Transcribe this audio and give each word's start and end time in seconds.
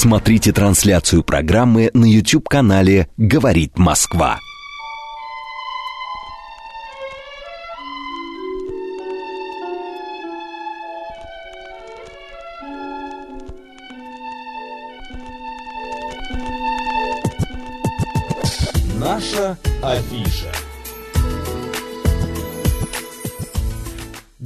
Смотрите 0.00 0.50
трансляцию 0.52 1.22
программы 1.22 1.90
на 1.92 2.06
YouTube-канале 2.06 3.10
«Говорит 3.18 3.76
Москва». 3.76 4.38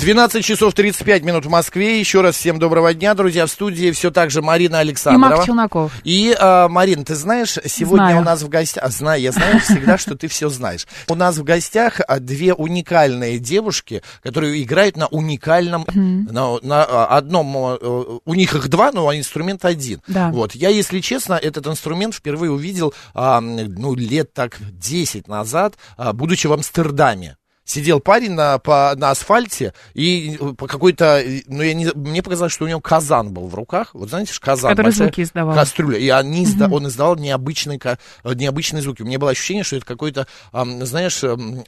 12 0.05 0.45
часов 0.45 0.75
35 0.75 1.23
минут 1.23 1.46
в 1.46 1.48
Москве. 1.48 1.98
Еще 1.98 2.21
раз 2.21 2.36
всем 2.36 2.59
доброго 2.59 2.93
дня, 2.93 3.14
друзья. 3.14 3.46
В 3.46 3.50
студии 3.50 3.91
все 3.91 4.11
так 4.11 4.30
же 4.30 4.43
Марина 4.43 4.77
И 4.77 4.80
Александрова. 4.80 5.30
Марк 5.36 5.46
Челноков. 5.46 5.93
И, 6.04 6.36
а, 6.39 6.68
Марин, 6.68 7.07
ты 7.07 7.14
знаешь, 7.14 7.57
сегодня 7.64 8.09
Знаю. 8.09 8.18
у 8.18 8.21
нас 8.21 8.43
в 8.43 8.50
гостях... 8.50 8.85
А, 8.85 8.90
знаю, 8.90 9.22
я 9.22 9.32
знаю 9.32 9.61
всегда, 9.61 9.96
что 9.96 10.14
ты 10.14 10.29
все 10.29 10.50
знаешь. 10.50 10.86
У 11.09 11.14
нас 11.14 11.39
в 11.39 11.43
гостях 11.43 12.03
а, 12.07 12.21
две 12.21 12.53
уникальные 12.53 13.39
девушки, 13.39 14.03
которые 14.22 14.62
играют 14.62 14.98
на 14.98 15.07
уникальном... 15.07 15.86
На, 15.95 16.59
на, 16.61 16.84
одном... 17.07 17.57
а, 17.57 18.18
У 18.26 18.34
них 18.34 18.54
их 18.54 18.68
два, 18.68 18.93
но 18.93 19.11
инструмент 19.14 19.64
один. 19.64 20.03
Да. 20.07 20.29
Вот. 20.29 20.54
Я, 20.54 20.68
если 20.68 21.00
честно, 21.00 21.32
этот 21.32 21.67
инструмент 21.67 22.14
впервые 22.14 22.53
увидел, 22.53 22.93
ну, 23.14 23.95
лет 23.95 24.34
так 24.34 24.59
10 24.61 25.29
назад, 25.29 25.76
будучи 25.96 26.46
в 26.46 26.53
Амстердаме. 26.53 27.39
Сидел 27.64 27.99
парень 27.99 28.32
на, 28.32 28.59
по, 28.59 28.93
на 28.96 29.11
асфальте, 29.11 29.73
и 29.95 30.39
по 30.59 30.67
какой-то, 30.67 31.23
ну, 31.46 31.63
я 31.63 31.73
не, 31.73 31.87
мне 31.95 32.23
показалось, 32.23 32.53
что 32.53 32.67
у 32.67 32.69
него 32.69 32.81
казан 32.81 33.33
был 33.33 33.48
в 33.48 33.55
руках. 33.55 33.91
Вот 33.95 34.11
знаете, 34.11 34.34
казан. 34.39 34.70
Который 34.73 34.87
большая 34.89 35.06
звуки 35.09 35.23
издавал. 35.23 35.55
Кастрюля. 35.55 35.98
И 35.98 36.09
они 36.11 36.45
изда- 36.45 36.69
он 36.70 36.87
издавал 36.89 37.17
необычные, 37.17 37.81
необычные 38.23 38.83
звуки. 38.83 39.00
У 39.00 39.06
меня 39.06 39.19
было 39.19 39.31
ощущение, 39.31 39.65
что 39.65 39.77
это 39.77 39.87
какой-то, 39.87 40.27
знаешь, 40.53 41.25
ам, 41.25 41.65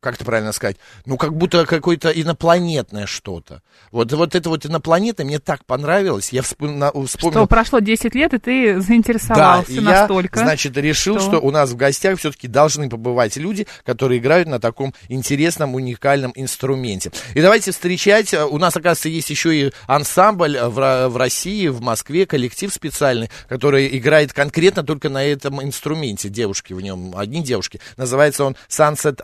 как 0.00 0.14
это 0.14 0.24
правильно 0.24 0.52
сказать, 0.52 0.76
ну, 1.06 1.16
как 1.16 1.34
будто 1.34 1.66
какое-то 1.66 2.10
инопланетное 2.10 3.06
что-то. 3.06 3.62
Вот, 3.90 4.12
вот 4.12 4.34
это 4.36 4.48
вот 4.48 4.64
инопланетное 4.64 5.26
мне 5.26 5.40
так 5.40 5.64
понравилось. 5.64 6.32
Я 6.32 6.42
вспомнил... 6.42 6.92
Что 7.08 7.46
прошло 7.46 7.80
10 7.80 8.14
лет, 8.14 8.32
и 8.34 8.38
ты 8.38 8.74
Да, 8.74 8.80
заинтересовался 8.80 9.72
я, 9.72 9.80
настолько. 9.80 10.38
значит, 10.38 10.76
решил, 10.76 11.18
что- 11.18 11.28
что 11.38 11.40
у 11.40 11.50
нас 11.50 11.70
в 11.70 11.76
гостях 11.76 12.18
все-таки 12.18 12.46
должны 12.46 12.88
побывать 12.88 13.36
люди, 13.36 13.66
которые 13.84 14.18
играют 14.20 14.48
на 14.48 14.60
таком 14.60 14.94
интересном, 15.08 15.74
уникальном 15.74 16.32
инструменте. 16.36 17.10
И 17.34 17.40
давайте 17.40 17.72
встречать. 17.72 18.32
э, 18.32 18.44
У 18.44 18.58
нас, 18.58 18.76
оказывается, 18.76 19.08
есть 19.08 19.30
еще 19.30 19.54
и 19.54 19.72
ансамбль 19.88 20.58
в, 20.58 21.08
в 21.08 21.16
России, 21.16 21.66
в 21.68 21.80
Москве, 21.80 22.24
коллектив 22.24 22.72
специальный, 22.72 23.30
который 23.48 23.96
играет 23.98 24.32
конкретно 24.32 24.84
только 24.84 25.08
на 25.08 25.24
этом 25.24 25.62
инструменте. 25.62 26.28
Девушки 26.28 26.72
в 26.72 26.80
нем, 26.80 27.14
одни 27.16 27.42
девушки. 27.42 27.80
Называется 27.96 28.44
он 28.44 28.56
Sunset 28.68 29.20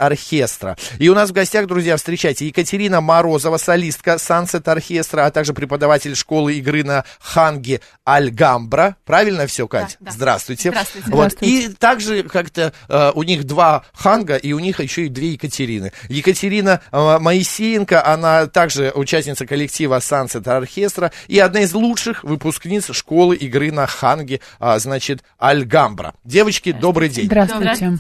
Оркестра. 0.64 0.96
И 0.98 1.08
у 1.08 1.14
нас 1.14 1.30
в 1.30 1.32
гостях, 1.32 1.66
друзья, 1.66 1.96
встречайте 1.96 2.46
Екатерина 2.46 3.00
Морозова, 3.00 3.56
солистка 3.56 4.14
Sunset 4.14 4.68
Оркестра, 4.70 5.26
а 5.26 5.30
также 5.30 5.52
преподаватель 5.52 6.14
школы 6.14 6.54
игры 6.54 6.84
на 6.84 7.04
ханге 7.20 7.80
Альгамбра. 8.04 8.96
Правильно 9.04 9.46
все, 9.46 9.66
Кать? 9.68 9.96
да. 10.00 10.10
Здравствуйте. 10.10 10.70
Здравствуйте. 10.70 11.10
Вот. 11.10 11.32
Здравствуйте. 11.32 11.66
И 11.66 11.68
также 11.74 12.22
как-то 12.24 12.72
э, 12.88 13.12
у 13.14 13.22
них 13.22 13.44
два 13.44 13.84
ханга, 13.92 14.36
и 14.36 14.52
у 14.52 14.58
них 14.58 14.80
еще 14.80 15.06
и 15.06 15.08
две 15.08 15.32
Екатерины. 15.32 15.92
Екатерина 16.08 16.80
э, 16.90 17.18
Моисеенко, 17.18 18.04
она 18.06 18.46
также 18.46 18.92
участница 18.94 19.46
коллектива 19.46 19.98
Sunset 19.98 20.48
Оркестра 20.48 21.12
и 21.28 21.38
одна 21.38 21.60
из 21.60 21.72
лучших 21.74 22.24
выпускниц 22.24 22.92
школы 22.92 23.36
игры 23.36 23.72
на 23.72 23.86
ханге, 23.86 24.40
а, 24.58 24.78
значит, 24.78 25.22
Альгамбра. 25.38 26.14
Девочки, 26.24 26.72
добрый 26.72 27.08
день. 27.08 27.26
Здравствуйте. 27.26 27.98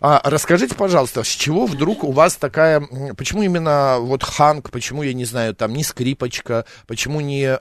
А, 0.00 0.20
расскажите, 0.24 0.74
пожалуйста, 0.74 1.22
с 1.22 1.28
чего 1.28 1.66
вдруг 1.66 1.99
у 2.04 2.12
вас 2.12 2.36
такая, 2.36 2.80
почему 3.16 3.42
именно 3.42 3.98
вот 4.00 4.22
ханг, 4.22 4.70
почему, 4.70 5.02
я 5.02 5.12
не 5.12 5.24
знаю, 5.24 5.54
там 5.54 5.72
не 5.72 5.84
скрипочка, 5.84 6.64
почему 6.86 7.20
не 7.20 7.44
э, 7.44 7.58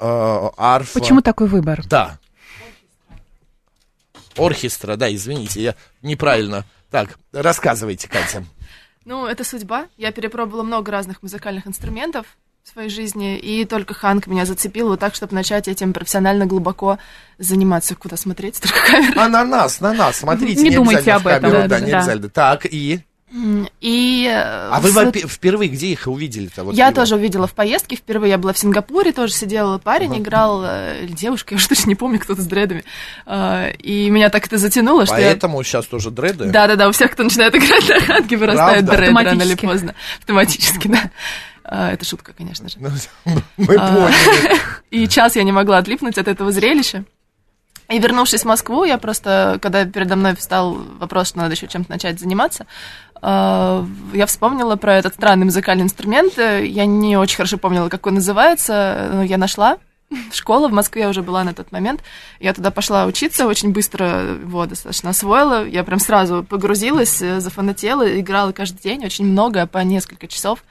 арфа? 0.57 0.99
Почему 0.99 1.21
такой 1.21 1.47
выбор? 1.47 1.83
Да. 1.87 2.17
Оркестра, 4.37 4.95
да, 4.95 5.13
извините, 5.13 5.61
я 5.61 5.75
неправильно. 6.01 6.65
Так, 6.89 7.17
рассказывайте, 7.33 8.07
Катя. 8.07 8.43
Ну, 9.05 9.25
это 9.25 9.43
судьба. 9.43 9.87
Я 9.97 10.11
перепробовала 10.11 10.63
много 10.63 10.91
разных 10.91 11.21
музыкальных 11.23 11.67
инструментов 11.67 12.25
в 12.63 12.69
своей 12.69 12.89
жизни, 12.89 13.37
и 13.37 13.65
только 13.65 13.93
ханг 13.93 14.27
меня 14.27 14.45
зацепил 14.45 14.89
вот 14.89 14.99
так, 14.99 15.15
чтобы 15.15 15.33
начать 15.33 15.67
этим 15.67 15.93
профессионально 15.93 16.45
глубоко 16.45 16.99
заниматься. 17.37 17.95
Куда 17.95 18.17
смотреть? 18.17 18.59
Только 18.61 18.77
камера. 18.85 19.21
А 19.21 19.27
на 19.27 19.43
нас, 19.43 19.79
на 19.79 19.93
нас, 19.93 20.17
смотрите. 20.17 20.61
Не 20.61 20.71
думайте 20.71 21.11
обязательно 21.11 21.35
об 21.35 21.41
камеру, 21.41 21.57
этом. 21.57 21.69
Да, 21.69 21.79
Да, 21.79 21.85
не 21.85 21.91
да. 21.91 21.97
обязательно. 21.97 22.29
Так, 22.29 22.65
и... 22.65 23.01
И... 23.79 24.25
э, 24.27 24.69
А 24.71 24.79
вы 24.81 24.91
в- 24.91 25.11
впервые 25.27 25.69
где 25.69 25.87
их 25.87 26.07
увидели-то? 26.07 26.63
Вот 26.63 26.75
Я 26.75 26.87
его? 26.87 26.95
тоже 26.95 27.15
увидела 27.15 27.45
в 27.47 27.53
поездке. 27.53 27.95
Впервые 27.95 28.31
я 28.31 28.37
была 28.37 28.53
в 28.53 28.57
Сингапуре, 28.57 29.11
тоже 29.11 29.33
сидела 29.33 29.77
парень, 29.77 30.17
играл, 30.17 30.63
э, 30.65 31.03
или 31.03 31.11
девушка, 31.11 31.53
я 31.53 31.57
уже 31.57 31.67
точно 31.69 31.89
не 31.89 31.95
помню, 31.95 32.19
кто-то 32.19 32.41
с 32.41 32.45
дредами. 32.47 32.83
Э, 33.25 33.71
И 33.77 34.09
меня 34.09 34.29
так 34.29 34.47
это 34.47 34.57
затянуло, 34.57 35.05
что 35.05 35.17
я 35.17 35.27
Поэтому 35.27 35.61
сейчас 35.63 35.85
тоже 35.85 36.09
дреды? 36.11 36.45
Да, 36.45 36.67
да, 36.67 36.75
да, 36.75 36.87
у 36.89 36.91
всех, 36.91 37.11
кто 37.11 37.23
начинает 37.23 37.53
играть 37.55 37.87
на 37.87 37.99
ханге, 38.01 38.37
вырастает 38.37 38.85
Правда? 38.87 38.97
дред 39.05 39.15
рано 39.27 39.41
или 39.43 39.55
поздно. 39.55 39.95
Автоматически, 40.19 40.87
да. 40.87 41.11
Это 41.91 42.03
шутка, 42.03 42.33
конечно 42.33 42.67
же. 42.67 42.77
Ну, 43.25 43.41
Мы 43.57 43.75
А. 43.75 43.93
поняли. 43.95 44.59
И 44.89 45.07
час 45.07 45.35
я 45.35 45.43
не 45.43 45.51
могла 45.51 45.77
отлипнуть 45.77 46.17
от 46.17 46.27
этого 46.27 46.51
зрелища. 46.51 47.03
И 47.91 47.97
вернувшись 47.97 48.41
в 48.43 48.45
Москву, 48.45 48.83
я 48.83 48.99
просто, 48.99 49.57
когда 49.63 49.83
передо 49.83 50.15
мной 50.15 50.35
встал 50.35 50.75
вопрос, 50.99 51.29
что 51.29 51.39
надо 51.39 51.53
еще 51.55 51.67
чем-то 51.67 51.89
начать 51.91 52.19
заниматься, 52.19 52.67
я 53.21 54.25
вспомнила 54.25 54.75
про 54.75 54.95
этот 54.95 55.13
странный 55.13 55.45
музыкальный 55.45 55.83
инструмент. 55.83 56.37
Я 56.37 56.85
не 56.85 57.17
очень 57.17 57.37
хорошо 57.37 57.57
помнила, 57.57 57.89
как 57.89 58.07
он 58.07 58.15
называется, 58.15 59.09
но 59.13 59.23
я 59.23 59.37
нашла. 59.37 59.77
Школа 60.31 60.67
в 60.67 60.71
Москве 60.73 61.07
уже 61.07 61.21
была 61.21 61.43
на 61.43 61.53
тот 61.53 61.71
момент. 61.71 62.01
Я 62.39 62.53
туда 62.53 62.71
пошла 62.71 63.05
учиться, 63.05 63.45
очень 63.45 63.71
быстро 63.71 64.37
его 64.41 64.65
достаточно 64.65 65.11
освоила. 65.11 65.67
Я 65.67 65.83
прям 65.83 65.99
сразу 65.99 66.43
погрузилась, 66.43 67.21
э, 67.21 67.39
зафанатела, 67.39 68.19
играла 68.19 68.51
каждый 68.51 68.81
день, 68.81 69.05
очень 69.05 69.25
много, 69.25 69.67
по 69.67 69.79
несколько 69.79 70.27
часов. 70.27 70.63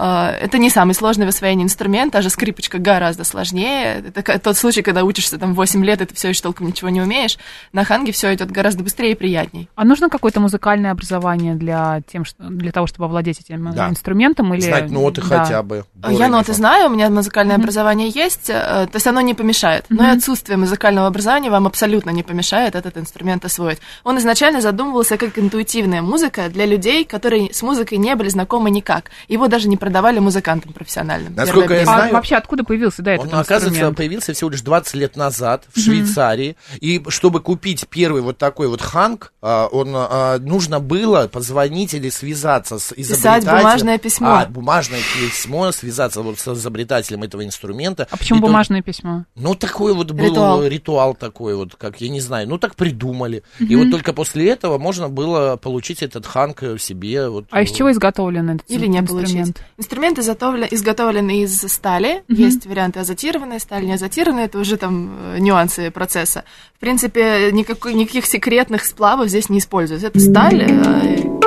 А, 0.00 0.30
Это 0.30 0.58
не 0.58 0.70
самый 0.70 0.92
сложный 0.94 1.26
в 1.26 1.30
освоении 1.30 1.64
инструмент, 1.64 2.12
даже 2.12 2.30
скрипочка 2.30 2.78
гораздо 2.78 3.24
сложнее. 3.24 4.04
Это 4.14 4.38
тот 4.38 4.56
случай, 4.56 4.82
когда 4.82 5.02
учишься 5.02 5.38
там 5.38 5.54
8 5.54 5.84
лет, 5.84 6.00
и 6.00 6.04
ты 6.06 6.14
все 6.14 6.28
еще 6.28 6.42
толком 6.42 6.68
ничего 6.68 6.88
не 6.88 7.00
умеешь. 7.02 7.36
На 7.72 7.82
ханге 7.84 8.12
все 8.12 8.32
идет 8.34 8.52
гораздо 8.52 8.84
быстрее 8.84 9.12
и 9.12 9.14
приятней. 9.16 9.68
А 9.74 9.84
нужно 9.84 10.08
какое-то 10.08 10.38
музыкальное 10.38 10.92
образование 10.92 11.56
для, 11.56 12.00
тем, 12.12 12.24
что, 12.24 12.44
для 12.44 12.70
того, 12.70 12.86
чтобы 12.86 13.06
овладеть 13.06 13.40
этим 13.40 13.66
э, 13.68 13.72
Да. 13.72 13.88
инструментом? 13.88 14.54
Или... 14.54 14.60
Знать 14.60 14.88
ноты 14.90 15.20
Да. 15.28 15.42
хотя 15.42 15.62
бы. 15.64 15.84
Я 16.08 16.28
ноты 16.28 16.52
знаю, 16.52 16.86
у 16.86 16.90
меня 16.90 17.10
музыкальное 17.10 17.56
образование 17.56 18.08
есть, 18.08 18.50
то 18.68 18.90
есть 18.94 19.06
оно 19.06 19.20
не 19.20 19.34
помешает. 19.34 19.84
Но 19.88 20.04
и 20.04 20.16
отсутствие 20.16 20.56
музыкального 20.56 21.06
образования 21.06 21.50
вам 21.50 21.66
абсолютно 21.66 22.10
не 22.10 22.22
помешает 22.22 22.74
этот 22.74 22.96
инструмент 22.98 23.44
освоить. 23.44 23.78
Он 24.04 24.18
изначально 24.18 24.60
задумывался 24.60 25.16
как 25.16 25.38
интуитивная 25.38 26.02
музыка 26.02 26.48
для 26.48 26.66
людей, 26.66 27.04
которые 27.04 27.52
с 27.52 27.62
музыкой 27.62 27.98
не 27.98 28.14
были 28.14 28.28
знакомы 28.28 28.70
никак. 28.70 29.10
Его 29.28 29.48
даже 29.48 29.68
не 29.68 29.76
продавали 29.76 30.18
музыкантам 30.18 30.72
профессиональным. 30.72 31.34
Насколько 31.34 31.74
я 31.74 31.80
время. 31.80 31.90
А 31.92 31.96
знаю- 31.98 32.12
вообще 32.14 32.36
откуда 32.36 32.64
появился, 32.64 33.02
да, 33.02 33.12
этот 33.12 33.26
Он, 33.32 33.38
оказывается, 33.38 33.68
инструмент? 33.68 33.96
появился 33.96 34.32
всего 34.32 34.50
лишь 34.50 34.60
20 34.62 34.94
лет 34.94 35.16
назад 35.16 35.64
в 35.74 35.80
Швейцарии. 35.80 36.56
И 36.80 37.02
чтобы 37.08 37.40
купить 37.40 37.86
первый 37.88 38.22
вот 38.22 38.38
такой 38.38 38.68
вот 38.68 38.80
ханг, 38.82 39.32
а, 39.42 39.66
он, 39.66 39.92
а, 39.94 40.38
нужно 40.38 40.80
было 40.80 41.28
позвонить 41.28 41.94
или 41.94 42.08
связаться 42.10 42.78
с 42.78 42.92
изобретателем. 42.96 43.56
бумажное 43.58 43.98
письмо. 43.98 44.28
А, 44.28 44.46
бумажное 44.46 45.00
письмо, 45.20 45.72
связаться 45.72 46.22
вот 46.22 46.38
с 46.38 46.48
изобретателем 46.48 47.22
этого 47.22 47.44
инструмента. 47.44 48.06
А 48.10 48.16
почему 48.16 48.40
то- 48.40 48.46
бумажное 48.58 48.82
письмо? 48.82 49.24
Ну, 49.36 49.54
такой 49.54 49.94
вот 49.94 50.10
был 50.10 50.24
Ритуал. 50.24 50.64
ритуал. 50.66 51.14
такой 51.14 51.54
вот, 51.54 51.76
как, 51.76 52.00
я 52.00 52.08
не 52.08 52.20
знаю, 52.20 52.48
ну, 52.48 52.58
так 52.58 52.74
придумали. 52.74 53.42
И 53.58 53.76
вот 53.76 53.90
только 53.90 54.12
после 54.12 54.48
этого 54.50 54.78
можно 54.78 55.08
было 55.08 55.56
получить 55.56 56.02
этот 56.02 56.26
ханг 56.26 56.62
себе. 56.78 57.28
Вот, 57.28 57.46
А 57.50 57.62
из 57.62 57.70
э, 57.70 57.74
чего 57.74 57.90
изготовлен 57.92 58.50
этот 58.50 58.70
Или 58.70 58.86
не 58.86 59.02
получить. 59.02 59.30
инструмент? 59.30 59.62
Инструмент 59.76 60.18
изготовлен, 60.18 60.68
изготовлен 60.70 61.30
из 61.30 61.60
стали. 61.60 62.22
Есть 62.28 62.66
варианты 62.66 63.00
азотированной 63.00 63.60
стали, 63.60 63.86
не 63.86 63.94
азотированной. 63.94 64.44
Это 64.44 64.58
уже 64.58 64.76
там 64.76 65.16
э, 65.34 65.38
нюансы 65.38 65.90
процесса. 65.90 66.44
В 66.76 66.80
принципе, 66.80 67.50
никакой, 67.52 67.94
никаких 67.94 68.26
секретных 68.26 68.84
сплавов 68.84 69.28
здесь 69.28 69.48
не 69.48 69.58
используется. 69.58 70.08
Это 70.08 70.20
сталь. 70.20 71.37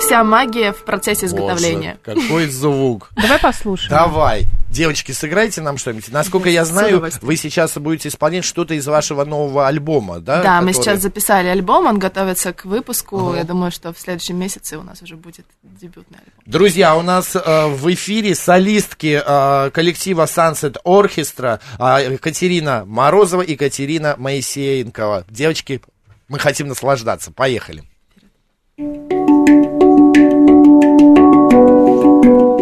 Вся 0.00 0.24
магия 0.24 0.72
в 0.72 0.84
процессе 0.84 1.26
изготовления. 1.26 1.98
Боже, 2.04 2.20
какой 2.20 2.46
звук. 2.46 3.10
Давай 3.16 3.38
послушаем. 3.38 3.90
Давай. 3.90 4.46
Девочки, 4.70 5.12
сыграйте 5.12 5.60
нам 5.60 5.78
что-нибудь. 5.78 6.10
Насколько 6.12 6.48
я 6.48 6.64
знаю, 6.64 7.04
вы 7.22 7.36
сейчас 7.36 7.76
будете 7.76 8.08
исполнять 8.08 8.44
что-то 8.44 8.74
из 8.74 8.86
вашего 8.86 9.24
нового 9.24 9.66
альбома, 9.66 10.20
да? 10.20 10.42
Да, 10.42 10.60
мы 10.60 10.68
который- 10.68 10.84
сейчас 10.84 11.02
записали 11.02 11.48
альбом, 11.48 11.86
он 11.86 11.98
готовится 11.98 12.52
к 12.52 12.64
выпуску. 12.64 13.34
Я 13.34 13.44
думаю, 13.44 13.70
что 13.72 13.92
в 13.92 13.98
следующем 13.98 14.36
месяце 14.38 14.78
у 14.78 14.82
нас 14.82 15.02
уже 15.02 15.16
будет 15.16 15.46
дебютный 15.62 16.18
альбом. 16.18 16.32
Друзья, 16.46 16.96
у 16.96 17.02
нас 17.02 17.34
э, 17.34 17.66
в 17.66 17.92
эфире 17.92 18.34
солистки 18.34 19.20
э, 19.24 19.70
коллектива 19.70 20.24
Sunset 20.24 20.76
Orchestra 20.84 21.60
э, 21.78 22.12
Екатерина 22.12 22.84
Морозова 22.86 23.42
и 23.42 23.52
Екатерина 23.52 24.14
Моисеенкова. 24.18 25.24
Девочки, 25.28 25.82
мы 26.28 26.38
хотим 26.38 26.68
наслаждаться. 26.68 27.32
Поехали. 27.32 27.82
Thank 32.22 32.58
you. 32.58 32.59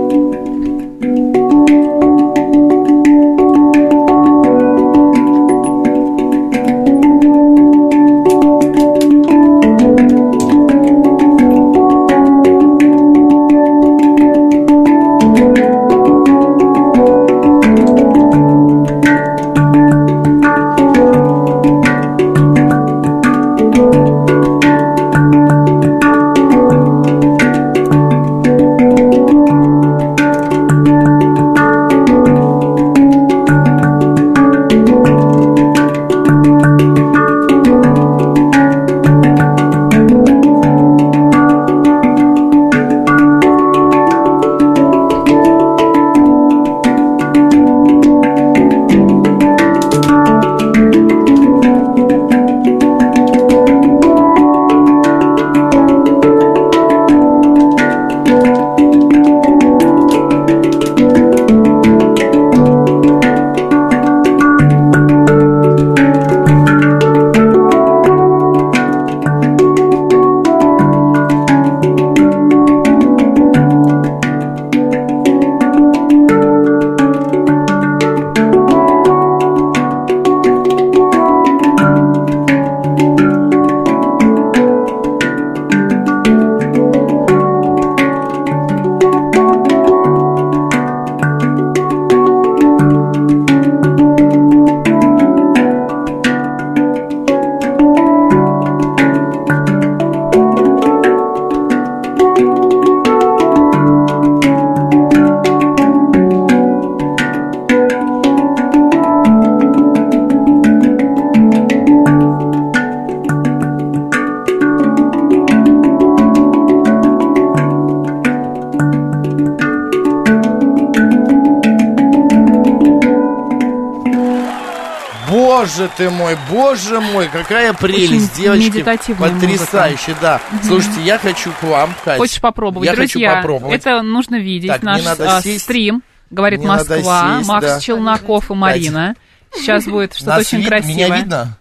Боже 125.58 125.90
ты 125.96 126.08
мой, 126.10 126.36
боже 126.50 127.00
мой, 127.00 127.28
какая 127.28 127.72
прелесть, 127.72 128.38
Очень 128.38 128.42
девочки. 128.42 129.12
Потрясающе, 129.14 130.14
да. 130.20 130.40
Слушайте, 130.62 131.00
я 131.02 131.18
хочу 131.18 131.50
к 131.52 131.62
вам, 131.64 131.94
Кать. 132.04 132.18
Хочешь 132.18 132.40
попробовать? 132.40 132.88
Я 132.88 132.94
Друзья, 132.94 133.30
хочу 133.30 133.36
попробовать. 133.42 133.80
это 133.80 134.02
нужно 134.02 134.36
видеть. 134.36 134.70
Так, 134.70 134.82
Наш 134.82 135.02
а, 135.04 135.40
стрим, 135.40 136.02
говорит 136.30 136.60
Мне 136.60 136.68
Москва, 136.68 137.38
сесть, 137.38 137.48
Макс 137.48 137.66
да. 137.66 137.80
Челноков 137.80 138.50
и 138.50 138.54
Марина. 138.54 139.14
Сейчас 139.54 139.84
будет 139.84 140.14
что-то 140.14 140.38
очень 140.38 140.58
вид- 140.58 140.68
красивое. 140.68 140.94
Меня 140.94 141.16
видно? 141.16 141.58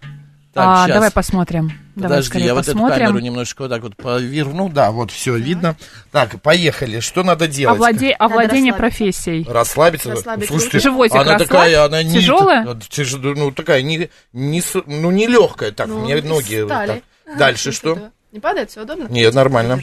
Так, 0.54 0.64
А, 0.66 0.86
давай 0.86 1.10
посмотрим. 1.10 1.72
Подожди, 2.02 2.38
я 2.40 2.54
вот 2.54 2.62
эту 2.68 2.72
посмотрим. 2.72 3.06
камеру 3.06 3.18
немножечко 3.20 3.62
вот 3.62 3.70
так 3.70 3.82
вот 3.82 3.96
поверну. 3.96 4.68
Да, 4.68 4.90
вот 4.90 5.10
все 5.10 5.36
видно. 5.36 5.76
Так, 6.12 6.40
поехали. 6.42 7.00
Что 7.00 7.22
надо 7.22 7.46
делать? 7.46 7.78
Овладе- 7.78 8.12
Овладение 8.12 8.72
расслабиться. 8.72 8.78
профессией. 8.98 9.46
Расслабиться. 9.48 10.10
Расслабить 10.10 10.48
Слушайте. 10.48 10.78
Животик 10.80 11.14
она 11.14 11.24
расслабь. 11.32 11.48
такая, 11.48 11.84
она 11.84 12.02
не 12.02 12.14
Тяжелая? 12.14 12.64
тяж- 12.90 13.16
ну 13.16 13.50
такая 13.52 13.82
не, 13.82 14.08
не 14.32 14.62
ну 14.86 15.10
не 15.10 15.26
легкая. 15.26 15.72
Так, 15.72 15.88
Ну, 15.88 16.00
мне 16.04 16.18
из 16.18 16.24
ноги. 16.24 16.60
вот 16.62 16.68
так. 16.68 17.02
Дальше 17.38 17.72
что? 17.72 18.10
Не 18.32 18.40
падает, 18.40 18.70
все 18.70 18.82
удобно? 18.82 19.06
Нет, 19.08 19.34
нормально. 19.34 19.80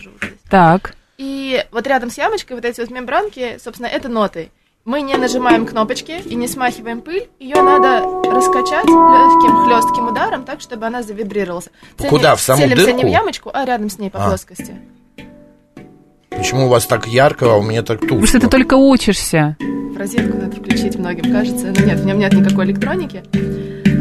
Так. 0.50 0.94
И 1.18 1.64
вот 1.72 1.88
рядом 1.88 2.12
с 2.12 2.18
ямочкой 2.18 2.56
вот 2.58 2.66
эти 2.66 2.80
вот 2.82 2.90
мембранки, 2.92 3.58
собственно, 3.64 3.88
это 3.88 4.10
ноты. 4.10 4.52
Мы 4.86 5.02
не 5.02 5.16
нажимаем 5.18 5.66
кнопочки 5.66 6.22
и 6.24 6.36
не 6.36 6.48
смахиваем 6.48 7.02
пыль. 7.02 7.28
Ее 7.40 7.56
надо 7.56 8.06
раскачать 8.30 8.86
легким 8.86 9.66
хлестким 9.66 10.08
ударом, 10.10 10.44
так, 10.46 10.62
чтобы 10.62 10.86
она 10.86 11.02
завибрировалась. 11.02 11.70
Куда? 12.08 12.36
В 12.36 12.42
саму 12.42 12.62
Целимся 12.62 12.86
дырку? 12.86 12.98
не 13.00 13.04
в 13.06 13.08
ямочку, 13.08 13.50
а 13.52 13.66
рядом 13.66 13.90
с 13.90 13.98
ней 13.98 14.12
по 14.12 14.24
А. 14.24 14.28
плоскости. 14.28 14.76
Почему 16.30 16.68
у 16.68 16.70
вас 16.70 16.86
так 16.86 17.08
ярко, 17.08 17.52
а 17.52 17.56
у 17.58 17.64
меня 17.64 17.82
так 17.82 18.00
тускло? 18.02 18.10
Потому 18.18 18.28
что 18.28 18.40
ты 18.42 18.48
только 18.48 18.76
учишься. 18.76 19.58
В 19.60 19.98
розетку 19.98 20.38
надо 20.38 20.56
включить, 20.56 20.96
многим 21.00 21.32
кажется. 21.32 21.74
Но 21.76 21.84
нет, 21.84 22.00
в 22.00 22.06
нем 22.06 22.20
нет 22.20 22.34
никакой 22.34 22.66
электроники. 22.66 23.24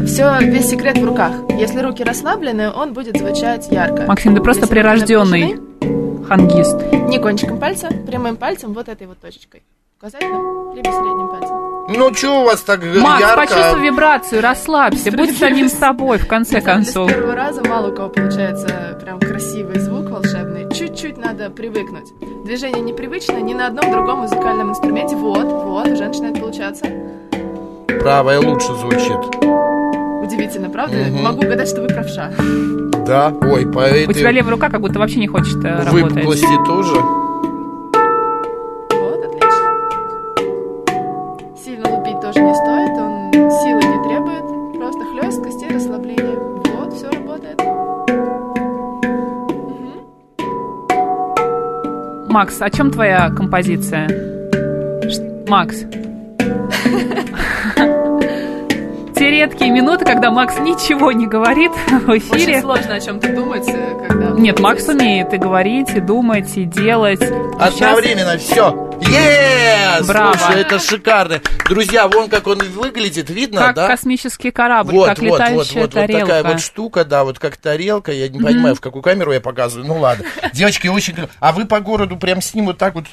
Все, 0.05 0.37
весь 0.39 0.69
секрет 0.69 0.99
в 0.99 1.03
руках. 1.03 1.31
Если 1.57 1.79
руки 1.79 2.03
расслаблены, 2.03 2.69
он 2.71 2.93
будет 2.93 3.17
звучать 3.17 3.71
ярко. 3.71 4.03
Максим, 4.03 4.35
ты 4.35 4.41
просто 4.43 4.63
Если 4.65 4.75
прирожденный 4.75 5.55
напряжены, 5.55 6.25
хангист. 6.27 6.75
Не 7.09 7.17
кончиком 7.17 7.57
пальца, 7.59 7.89
прямым 8.05 8.35
пальцем, 8.37 8.73
вот 8.73 8.87
этой 8.87 9.07
вот 9.07 9.17
точечкой. 9.17 9.63
Указательным, 10.05 10.75
либо 10.75 10.89
средним 10.91 11.27
пальцем. 11.29 11.57
Ну, 11.87 12.13
что 12.13 12.41
у 12.41 12.45
вас 12.45 12.61
так 12.61 12.79
Макс, 13.01 13.21
ярко? 13.21 13.37
почувствуй 13.37 13.81
вибрацию, 13.81 14.39
расслабься, 14.39 15.11
будь 15.11 15.35
самим 15.35 15.67
собой, 15.67 16.19
в 16.19 16.27
конце 16.27 16.61
концов. 16.61 17.09
С 17.09 17.13
первого 17.13 17.33
раза 17.33 17.63
мало 17.67 17.91
у 17.91 17.95
кого 17.95 18.09
получается 18.09 18.99
прям 19.01 19.19
красивый 19.19 19.79
звук 19.79 20.11
волшебный. 20.11 20.71
Чуть-чуть 20.71 21.17
надо 21.17 21.49
привыкнуть. 21.49 22.13
Движение 22.43 22.81
непривычно 22.81 23.37
ни 23.39 23.55
на 23.55 23.65
одном 23.65 23.91
другом 23.91 24.19
музыкальном 24.19 24.69
инструменте. 24.69 25.15
Вот, 25.15 25.43
вот, 25.43 25.87
уже 25.87 26.05
начинает 26.05 26.39
получаться. 26.39 26.85
Правая 27.99 28.39
лучше 28.39 28.75
звучит. 28.75 29.17
Удивительно, 29.41 30.69
правда? 30.69 30.97
Мгм. 30.97 31.23
Могу 31.23 31.41
гадать, 31.41 31.67
что 31.67 31.81
вы 31.81 31.87
правша. 31.87 32.31
Да, 33.07 33.33
ой, 33.41 33.65
по 33.65 33.79
этой 33.79 34.05
У 34.05 34.13
тебя 34.13 34.29
левая 34.29 34.51
рука 34.51 34.69
как 34.69 34.81
будто 34.81 34.99
вообще 34.99 35.17
не 35.17 35.27
хочет 35.27 35.57
э, 35.65 35.83
работать. 35.83 35.93
выпуклости 35.93 36.55
тоже. 36.67 37.24
Макс, 52.45 52.61
о 52.61 52.69
чем 52.69 52.91
твоя 52.91 53.31
композиция? 53.31 54.07
Ш- 55.09 55.23
Макс. 55.47 55.77
Те 59.15 59.31
редкие 59.31 59.71
минуты, 59.71 60.05
когда 60.05 60.29
Макс 60.29 60.59
ничего 60.59 61.11
не 61.11 61.25
говорит 61.25 61.71
в 62.05 62.07
Очень 62.07 62.27
эфире. 62.37 62.61
сложно 62.61 62.93
о 62.93 62.99
чем-то 62.99 63.33
думать, 63.33 63.67
э, 63.67 64.07
когда... 64.07 64.29
Нет, 64.39 64.59
Макс 64.59 64.87
умеет 64.87 65.33
и 65.33 65.37
говорить, 65.37 65.89
и 65.95 66.01
думать, 66.01 66.55
и 66.55 66.65
делать. 66.65 67.19
Сейчас 67.19 67.81
Одновременно 67.81 68.37
все. 68.37 68.74
Yes! 69.15 70.07
Браво. 70.07 70.37
Слушай, 70.37 70.61
это 70.61 70.79
шикарно. 70.79 71.41
Друзья, 71.67 72.07
вон 72.07 72.29
как 72.29 72.47
он 72.47 72.59
выглядит, 72.59 73.29
видно, 73.29 73.61
Как 73.61 73.75
да? 73.75 73.87
космический 73.87 74.51
корабль, 74.51 74.93
Вот, 74.93 75.07
как 75.07 75.19
вот, 75.19 75.29
вот, 75.29 75.39
летающая 75.39 75.81
вот, 75.81 75.93
вот 75.93 75.93
тарелка. 75.93 76.25
такая 76.25 76.43
вот 76.43 76.61
штука, 76.61 77.05
да, 77.05 77.23
вот 77.23 77.39
как 77.39 77.57
тарелка. 77.57 78.11
Я 78.11 78.27
не 78.27 78.39
понимаю, 78.39 78.75
в 78.75 78.81
какую 78.81 79.01
камеру 79.01 79.31
я 79.31 79.41
показываю. 79.41 79.87
Ну 79.87 79.99
ладно. 79.99 80.25
Девочки, 80.53 80.87
очень... 80.87 81.15
А 81.39 81.51
вы 81.51 81.65
по 81.65 81.79
городу 81.79 82.17
прям 82.17 82.41
с 82.41 82.53
ним 82.53 82.65
вот 82.65 82.77
так 82.77 82.95
вот... 82.95 83.05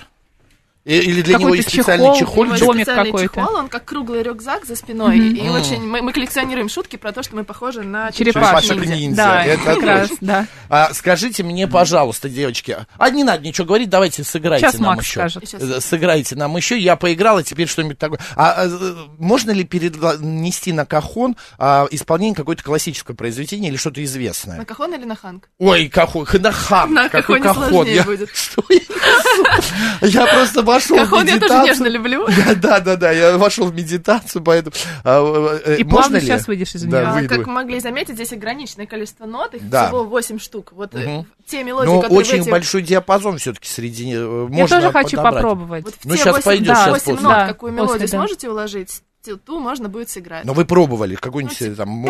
И- 0.85 0.99
Или 0.99 1.23
для 1.23 1.35
него 1.35 1.45
Какой-то 1.51 1.57
есть 1.59 1.69
специальный 1.69 2.07
чехол, 2.19 2.19
чехол? 2.19 2.45
Его 2.47 2.57
домик 2.57 2.87
специальный 2.87 3.12
какой-то. 3.12 3.35
чехол, 3.41 3.55
он 3.55 3.69
как 3.69 3.85
круглый 3.85 4.23
рюкзак 4.25 4.65
за 4.65 4.75
спиной. 4.75 5.17
И 5.19 5.49
очень 5.49 5.81
мы, 5.87 6.03
мы 6.03 6.12
коллекционируем 6.12 6.69
шутки 6.69 6.97
про 6.97 7.12
то, 7.12 7.23
что 7.23 7.37
мы 7.37 7.45
похожи 7.45 7.83
на 7.83 8.11
Черепашек 8.11 8.77
ниндзя. 8.79 8.95
ниндзя. 8.97 9.23
Да, 9.23 9.45
это 9.45 9.62
как 9.65 9.83
раз, 9.85 10.11
да. 10.21 10.47
А, 10.69 10.93
скажите 10.93 11.45
мне, 11.45 11.69
пожалуйста, 11.69 12.29
девочки, 12.29 12.77
а 12.99 13.11
не 13.11 13.23
надо 13.23 13.45
ничего 13.45 13.67
говорить, 13.67 13.91
давайте 13.91 14.25
сыграйте 14.25 14.67
Сейчас 14.67 14.81
нам 14.81 14.97
Макс 14.97 15.05
еще. 15.05 15.21
скажет. 15.21 15.45
Сейчас. 15.49 15.62
Э, 15.62 15.81
Сыграйте 15.81 16.35
нам 16.35 16.57
еще. 16.57 16.77
Я 16.77 16.97
поиграл, 16.97 17.37
а 17.37 17.43
теперь 17.45 17.69
что-нибудь 17.69 17.99
такое. 17.99 18.19
А, 18.35 18.65
а, 18.65 19.09
можно 19.19 19.53
ли 19.53 19.62
перенести 19.65 20.73
на 20.73 20.85
кахон 20.85 21.37
а, 21.59 21.87
исполнение 21.93 22.35
какое-то 22.35 22.65
классическое 22.65 23.17
произведение 23.17 23.71
или 23.71 23.77
что-то 23.77 24.01
На 24.01 24.05
известное? 24.05 24.65
кахон 24.65 24.93
или 24.95 25.05
на 25.05 25.15
ханг? 25.15 25.49
Ой, 25.59 25.89
кахон, 25.89 26.27
на 26.41 26.51
хан. 26.51 26.93
На 26.93 27.09
Какой 27.09 27.41
кахоне 27.41 27.43
кахон? 27.43 27.69
сложнее 27.71 27.95
Я, 27.97 28.03
будет. 28.05 28.31
Я 30.03 30.27
просто 30.27 30.62
вошел 30.75 30.97
в 30.97 31.00
Кахон 31.00 31.19
я 31.21 31.25
тоже 31.25 31.41
медитацию. 31.41 31.64
нежно 31.64 31.87
люблю. 31.87 32.26
Да, 32.47 32.55
да, 32.55 32.81
да, 32.81 32.97
да, 32.97 33.11
я 33.12 33.38
вошел 33.38 33.67
в 33.67 33.75
медитацию, 33.75 34.43
поэтому... 34.43 34.75
а, 35.05 35.59
э, 35.64 35.76
И 35.79 35.85
можно 35.85 35.91
плавно 36.02 36.17
ли? 36.17 36.21
сейчас 36.23 36.47
выйдешь 36.47 36.75
из 36.75 36.83
Да, 36.85 36.88
нее. 37.00 37.09
А, 37.09 37.12
выйду. 37.14 37.29
как 37.37 37.47
могли 37.47 37.81
заметить, 37.81 38.14
здесь 38.14 38.33
ограниченное 38.33 38.87
количество 38.87 39.26
нот, 39.26 39.55
их 39.55 39.69
Да. 39.69 39.87
всего 39.87 40.05
8 40.05 40.38
штук. 40.38 40.73
Вот 40.75 40.95
э, 40.95 40.99
Мгм. 40.99 41.26
те 41.47 41.62
мелодии, 41.64 41.88
Но 41.88 42.00
которые 42.00 42.17
в 42.17 42.19
очень 42.21 42.41
этих- 42.41 42.50
большой 42.50 42.83
диапазон 42.83 43.38
все-таки 43.38 43.69
среди... 43.69 44.12
э, 44.14 44.49
Я 44.50 44.59
можно 44.61 44.81
тоже 44.81 44.93
хочу 44.93 45.17
подобрать. 45.17 45.35
попробовать. 45.43 45.85
Вот 45.85 45.95
Ну, 46.05 46.17
те 46.17 46.23
щас 46.23 46.33
8, 46.37 46.43
пойдешь, 46.45 46.67
да, 46.69 46.75
щас 46.75 46.88
8 46.88 47.05
после. 47.14 47.29
нот, 47.29 47.33
Да, 47.38 47.47
какую 47.49 47.73
после, 47.73 47.85
мелодию 47.85 48.09
да. 48.09 48.17
сможете 48.19 48.50
уложить, 48.50 49.02
ту- 49.47 49.59
можно 49.61 49.88
будет 49.88 50.09
сыграть. 50.11 50.45
Но 50.45 50.52
вы 50.52 50.64
пробовали 50.64 51.14
какой-нибудь 51.14 51.61
э, 51.62 51.75
там... 51.75 52.02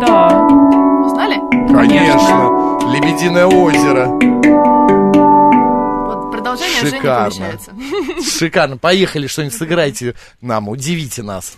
Да. 0.00 0.46
Узнали? 1.04 1.36
Конечно. 1.72 2.49
Лебединое 3.00 3.46
озеро. 3.46 4.08
Вот 6.06 6.32
продолжение 6.32 6.82
уже 6.82 6.90
не 6.92 6.98
Шикарно. 6.98 7.30
помещается. 7.30 7.72
Шикарно. 8.38 8.76
Поехали, 8.76 9.26
что-нибудь 9.26 9.56
сыграйте 9.56 10.14
нам, 10.42 10.68
удивите 10.68 11.22
нас. 11.22 11.56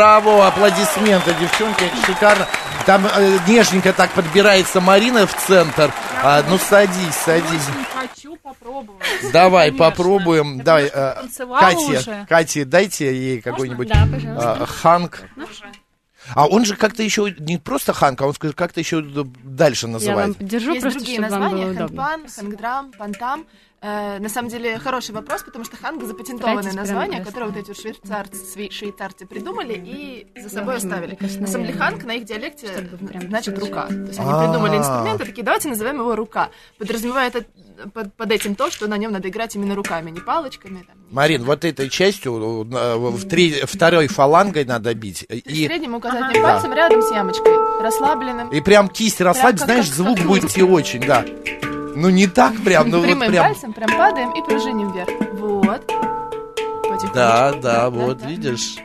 Браво, 0.00 0.46
аплодисменты, 0.46 1.34
девчонки, 1.38 1.84
это 1.84 2.06
шикарно. 2.06 2.46
Там 2.86 3.04
э, 3.06 3.38
нежненько 3.46 3.92
так 3.92 4.10
подбирается 4.12 4.80
Марина 4.80 5.26
в 5.26 5.36
центр. 5.46 5.92
А, 6.22 6.42
ну 6.48 6.56
садись, 6.56 7.14
садись. 7.14 7.66
хочу 7.94 8.34
попробовать. 8.36 9.02
Давай 9.30 9.68
Конечно. 9.68 9.90
попробуем. 9.90 10.56
Я 10.56 10.62
Давай, 10.64 10.84
э, 10.86 11.14
Катя, 11.60 11.76
уже. 11.78 12.26
Катя, 12.26 12.64
дайте 12.64 13.14
ей 13.14 13.42
какой-нибудь 13.42 13.88
Да, 13.88 14.08
пожалуйста. 14.10 14.56
э, 14.62 14.64
ханг. 14.66 15.22
А 16.34 16.46
он 16.46 16.64
же 16.64 16.76
как-то 16.76 17.02
еще 17.02 17.34
не 17.38 17.58
просто 17.58 17.92
ханг, 17.92 18.22
а 18.22 18.26
он 18.26 18.32
скажет, 18.32 18.56
как-то 18.56 18.80
еще 18.80 19.02
дальше 19.02 19.84
Я 19.84 19.88
вам 19.88 19.92
называется. 19.92 20.38
поддержу 20.38 20.70
Есть 20.70 20.80
просто, 20.82 20.98
другие 21.00 21.18
чтобы 21.18 21.30
вам 21.30 21.40
названия, 21.42 21.66
было 21.74 21.84
удобно. 21.84 22.18
хангдрам, 22.34 22.92
пантам. 22.92 23.44
Э, 23.82 24.18
на 24.18 24.28
самом 24.28 24.50
деле 24.50 24.78
хороший 24.78 25.12
вопрос, 25.14 25.42
потому 25.42 25.64
что 25.64 25.76
ханг 25.78 26.04
запатентованное 26.04 26.72
название, 26.74 27.24
которое 27.24 27.46
вот 27.46 27.56
эти 27.56 27.68
вот 27.68 27.78
швейцарцы, 27.80 28.70
швейцарцы 28.70 29.24
придумали 29.24 29.72
и 29.72 30.26
за 30.38 30.50
собой 30.50 30.76
оставили. 30.76 31.16
На 31.40 31.46
самом 31.46 31.66
деле 31.66 31.78
ханг 31.78 32.04
на 32.04 32.12
их 32.12 32.24
диалекте 32.26 32.68
значит 33.28 33.58
рука. 33.58 33.86
То 33.86 33.94
есть 33.94 34.18
они 34.18 34.28
А. 34.30 34.44
придумали 34.46 34.76
инструмент 34.76 35.22
и 35.22 35.24
такие, 35.24 35.42
давайте 35.42 35.68
назовем 35.70 35.96
его 36.00 36.14
рука. 36.14 36.50
Подразумевая 36.78 37.28
это 37.28 37.46
под, 37.94 38.12
под 38.14 38.30
этим 38.30 38.54
то, 38.54 38.70
что 38.70 38.86
на 38.86 38.98
нем 38.98 39.12
надо 39.12 39.30
играть 39.30 39.56
именно 39.56 39.74
руками, 39.74 40.10
не 40.10 40.20
палочками. 40.20 40.84
Там, 40.86 40.96
Марин, 41.10 41.44
вот 41.44 41.64
этой 41.64 41.88
частью, 41.88 42.34
в 42.64 43.28
три- 43.30 43.62
второй 43.64 44.08
фалангой 44.08 44.66
надо 44.66 44.92
бить. 44.94 45.24
И, 45.30 45.66
Средним 45.66 45.94
указательным 45.94 46.42
пальцем 46.42 46.74
рядом 46.74 47.00
с 47.00 47.10
ямочкой, 47.10 47.54
расслабленным. 47.82 48.50
и 48.50 48.60
прям 48.60 48.88
кисть 48.90 49.22
расслабь, 49.22 49.56
как- 49.56 49.64
знаешь, 49.64 49.86
как- 49.86 49.94
звук 49.94 50.18
как 50.18 50.26
будет 50.26 50.44
идти 50.44 50.62
очень, 50.62 51.00
да. 51.00 51.24
Ну 51.96 52.10
не 52.10 52.26
так 52.26 52.56
прям, 52.62 52.88
ну 52.88 53.00
вот 53.00 53.18
прям. 53.18 53.46
пальцем 53.46 53.72
прям 53.72 53.90
падаем 53.90 54.32
и 54.32 54.42
пружиним 54.42 54.92
вверх. 54.92 55.10
Вот. 55.32 55.86
Потихонечку. 55.86 57.14
Да, 57.14 57.52
да, 57.52 57.90
вот, 57.90 58.22
видишь. 58.22 58.76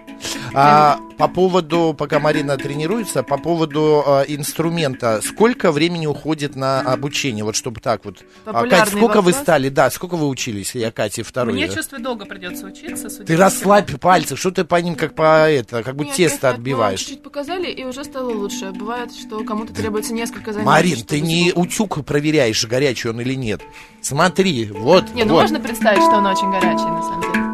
А, 0.53 1.00
по 1.17 1.27
поводу, 1.27 1.96
пока 1.98 2.20
Марина 2.20 2.58
тренируется, 2.58 3.24
по 3.24 3.38
поводу 3.38 4.03
а, 4.05 4.24
инструмента, 4.24 5.22
сколько 5.24 5.72
времени 5.72 6.08
уходит 6.08 6.55
на 6.55 6.82
обучение, 6.82 7.44
вот 7.44 7.55
чтобы 7.55 7.82
так 7.82 8.05
вот. 8.05 8.24
А, 8.46 8.65
Кать, 8.67 8.89
сколько 8.89 9.22
вы 9.22 9.32
вопрос. 9.32 9.36
стали, 9.36 9.70
да, 9.70 9.89
сколько 9.89 10.15
вы 10.15 10.27
учились, 10.27 10.75
я 10.75 10.91
Кате 10.91 11.24
второй. 11.24 11.53
Мне, 11.53 11.67
да. 11.67 11.74
чувствую, 11.75 12.01
долго 12.01 12.25
придется 12.25 12.65
учиться. 12.65 13.10
судя 13.10 13.25
Ты 13.25 13.38
расслабь 13.38 14.00
пальцы, 14.00 14.36
что 14.36 14.51
ты 14.51 14.63
по 14.63 14.75
ним 14.75 14.96
как 14.96 15.15
по 15.15 15.50
это, 15.50 15.84
как 15.84 15.96
бы 15.96 16.05
Нет, 16.05 16.15
тесто 16.15 16.48
мы 16.48 16.53
отбиваешь. 16.55 17.00
Чуть-чуть 17.00 17.24
показали, 17.24 17.70
и 17.70 17.84
уже 17.84 18.03
стало 18.03 18.32
лучше. 18.32 18.72
Бывает, 18.72 19.13
что 19.13 19.44
кому-то 19.44 19.74
требуется 19.74 20.13
несколько 20.13 20.53
занятий. 20.53 20.65
Марин, 20.70 21.01
ты 21.03 21.22
не 21.22 21.51
утюг 21.53 22.03
проверяешь, 22.05 22.65
горячий 22.65 23.10
он 23.10 23.22
или 23.22 23.34
нет. 23.36 23.62
Смотри, 24.01 24.65
вот, 24.65 25.13
Не, 25.13 25.24
ну 25.24 25.34
вот. 25.34 25.41
можно 25.41 25.60
представить, 25.60 26.03
что 26.03 26.17
он 26.17 26.25
очень 26.25 26.50
горячий, 26.51 26.86
на 26.86 27.01
самом 27.01 27.22
деле. 27.22 27.44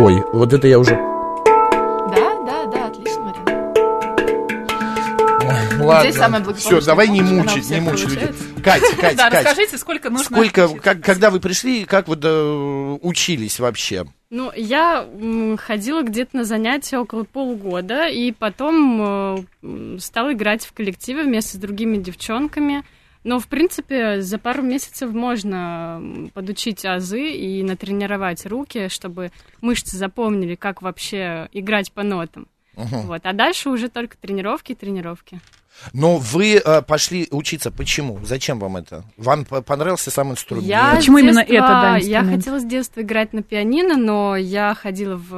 Ой, 0.00 0.22
вот 0.32 0.52
это 0.52 0.68
я 0.68 0.78
уже... 0.78 0.92
Да, 0.94 2.44
да, 2.46 2.66
да, 2.66 2.86
отлично, 2.86 3.20
Марина. 3.20 3.72
Ой, 5.80 5.84
ладно. 5.84 6.12
самая 6.12 6.40
благополучная 6.40 6.80
Все, 6.80 6.86
давай 6.86 7.08
не 7.08 7.20
мучить, 7.20 7.68
не 7.68 7.80
мучить 7.80 8.10
людей. 8.10 8.28
Катя, 8.62 8.96
Катя, 8.96 9.16
Да, 9.16 9.30
Катя. 9.30 9.48
расскажите, 9.48 9.76
сколько 9.76 10.08
нужно... 10.10 10.24
Сколько, 10.24 10.68
как, 10.68 11.00
когда 11.00 11.30
вы 11.30 11.40
пришли, 11.40 11.84
как 11.84 12.06
вы 12.06 12.14
да, 12.14 12.30
учились 13.02 13.58
вообще? 13.58 14.06
Ну, 14.30 14.52
я 14.54 15.04
ходила 15.58 16.02
где-то 16.02 16.36
на 16.36 16.44
занятия 16.44 16.98
около 16.98 17.24
полугода, 17.24 18.06
и 18.06 18.30
потом 18.30 19.42
э, 19.64 19.98
стала 19.98 20.32
играть 20.32 20.64
в 20.64 20.72
коллективе 20.74 21.24
вместе 21.24 21.56
с 21.56 21.60
другими 21.60 21.96
девчонками. 21.96 22.84
Но, 23.28 23.38
в 23.38 23.46
принципе, 23.46 24.22
за 24.22 24.38
пару 24.38 24.62
месяцев 24.62 25.12
можно 25.12 26.00
подучить 26.32 26.86
азы 26.86 27.30
и 27.32 27.62
натренировать 27.62 28.46
руки, 28.46 28.88
чтобы 28.88 29.32
мышцы 29.60 29.98
запомнили, 29.98 30.54
как 30.54 30.80
вообще 30.80 31.50
играть 31.52 31.92
по 31.92 32.02
нотам. 32.02 32.46
Вот. 32.74 33.20
А 33.24 33.32
дальше 33.34 33.68
уже 33.68 33.90
только 33.90 34.16
тренировки 34.16 34.72
и 34.72 34.74
тренировки. 34.74 35.40
Но 35.92 36.16
вы 36.16 36.54
э, 36.56 36.80
пошли 36.80 37.28
учиться. 37.30 37.70
Почему? 37.70 38.18
Зачем 38.24 38.58
вам 38.60 38.78
это? 38.78 39.04
Вам 39.18 39.44
по- 39.44 39.60
понравился 39.60 40.10
сам 40.10 40.30
инструмент? 40.32 40.66
Я 40.66 40.94
Почему 40.96 41.18
с 41.18 41.20
именно 41.20 41.44
детства- 41.44 41.54
это, 41.54 41.68
да, 41.68 41.96
Я 41.98 42.24
хотела 42.24 42.58
с 42.60 42.64
детства 42.64 43.02
играть 43.02 43.34
на 43.34 43.42
пианино, 43.42 43.96
но 43.98 44.36
я 44.36 44.74
ходила 44.74 45.16
в 45.16 45.34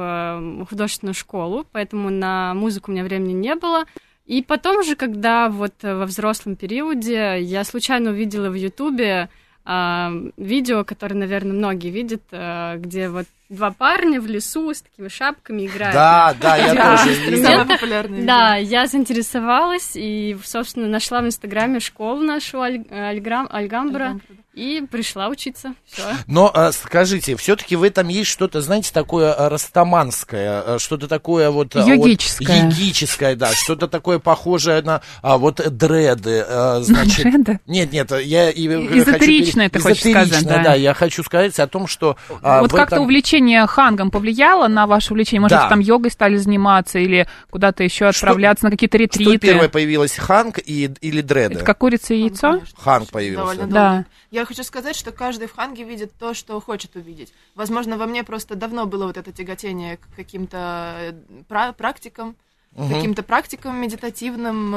э, 0.61 0.65
художественную 0.69 1.13
школу, 1.13 1.65
поэтому 1.73 2.09
на 2.09 2.53
музыку 2.53 2.89
у 2.89 2.93
меня 2.93 3.03
времени 3.03 3.33
не 3.33 3.53
было. 3.55 3.83
И 4.31 4.41
потом 4.41 4.77
уже, 4.77 4.95
когда 4.95 5.49
вот 5.49 5.73
э, 5.81 5.93
во 5.93 6.05
взрослом 6.05 6.55
периоде 6.55 7.41
я 7.41 7.65
случайно 7.65 8.11
увидела 8.11 8.47
в 8.49 8.53
Ютубе 8.53 9.27
а, 9.65 10.09
видео, 10.37 10.85
которое, 10.85 11.15
наверное, 11.15 11.51
многие 11.51 11.89
видят, 11.89 12.21
а, 12.31 12.77
где 12.77 13.09
вот 13.09 13.25
два 13.51 13.71
парня 13.71 14.19
в 14.21 14.27
лесу 14.27 14.73
с 14.73 14.81
такими 14.81 15.09
шапками 15.09 15.67
играют. 15.67 15.93
Да, 15.93 16.35
да, 16.39 16.55
я 16.55 16.97
тоже. 16.97 17.41
Самое 17.43 17.65
популярное 17.65 18.25
Да, 18.25 18.55
я 18.55 18.87
заинтересовалась 18.87 19.91
и, 19.95 20.37
собственно, 20.43 20.87
нашла 20.87 21.21
в 21.21 21.25
Инстаграме 21.25 21.79
школу 21.79 22.21
нашу 22.21 22.61
Альгамбра 22.61 24.19
и 24.53 24.83
пришла 24.89 25.29
учиться. 25.29 25.75
Все. 25.85 26.03
Но 26.27 26.51
э, 26.53 26.71
скажите, 26.73 27.37
все-таки 27.37 27.77
в 27.77 27.83
этом 27.83 28.09
есть 28.09 28.29
что-то, 28.29 28.59
знаете, 28.59 28.91
такое 28.93 29.33
э, 29.33 29.47
растаманское, 29.47 30.63
э, 30.65 30.77
что-то 30.77 31.07
такое 31.07 31.49
вот... 31.51 31.73
Йогическое. 31.75 32.47
вот 32.47 32.73
йогическое, 32.73 33.35
да, 33.35 33.53
что-то 33.53 33.87
такое 33.87 34.19
похожее 34.19 34.81
на 34.81 35.01
а, 35.21 35.37
вот 35.37 35.61
дреды, 35.77 36.45
значит... 36.81 37.23
Дреды? 37.23 37.59
Нет, 37.65 37.93
нет, 37.93 38.11
я... 38.11 38.49
и, 38.49 38.67
хочу 38.67 38.99
Эзотеричное 38.99 39.69
пере- 39.69 39.69
ты 39.69 39.79
хочешь 39.79 39.99
сказать, 39.99 40.27
эзотеричное, 40.27 40.57
да. 40.57 40.63
да, 40.63 40.73
я 40.75 40.93
хочу 40.93 41.23
сказать 41.23 41.57
о 41.57 41.67
том, 41.67 41.87
что... 41.87 42.17
а, 42.41 42.61
вот 42.61 42.71
как-то 42.71 42.95
этом- 42.97 43.07
увлечение 43.41 43.65
хангом 43.67 44.11
повлияло 44.11 44.67
на 44.67 44.85
ваше 44.87 45.13
увлечение? 45.13 45.41
Может, 45.41 45.57
Да. 45.57 45.69
там 45.69 45.79
йогой 45.79 46.11
стали 46.11 46.37
заниматься 46.37 46.99
или 46.99 47.27
куда-то 47.49 47.83
еще 47.83 48.11
Что- 48.11 48.27
отправляться 48.27 48.65
на 48.65 48.71
какие-то 48.71 48.97
Что 48.97 49.03
ретриты? 49.03 49.37
первое 49.39 49.69
появилось, 49.69 50.15
ханг 50.17 50.59
и, 50.59 50.91
или 51.01 51.21
дреды? 51.21 51.55
Это 51.55 51.65
как 51.65 51.77
курица 51.79 52.13
и 52.13 52.19
яйцо? 52.21 52.51
конечно, 52.53 52.77
Ханг 52.79 53.09
появился. 53.09 53.41
довольно 53.55 53.67
Да. 53.67 53.89
долго. 53.91 54.05
Я 54.31 54.45
хочу 54.45 54.63
сказать, 54.63 54.95
что 54.95 55.11
каждый 55.11 55.47
в 55.47 55.55
Ханге 55.55 55.83
видит 55.83 56.11
то, 56.17 56.33
что 56.33 56.59
хочет 56.61 56.95
увидеть. 56.95 57.33
Возможно, 57.55 57.97
во 57.97 58.05
мне 58.05 58.23
просто 58.23 58.55
давно 58.55 58.85
было 58.85 59.07
вот 59.07 59.17
это 59.17 59.31
тяготение 59.31 59.97
к 59.97 60.01
каким-то 60.15 60.93
э, 60.99 61.13
пра- 61.49 61.73
практикам, 61.73 62.35
каким-то 62.77 63.23
практикам 63.23 63.81
медитативным, 63.81 64.73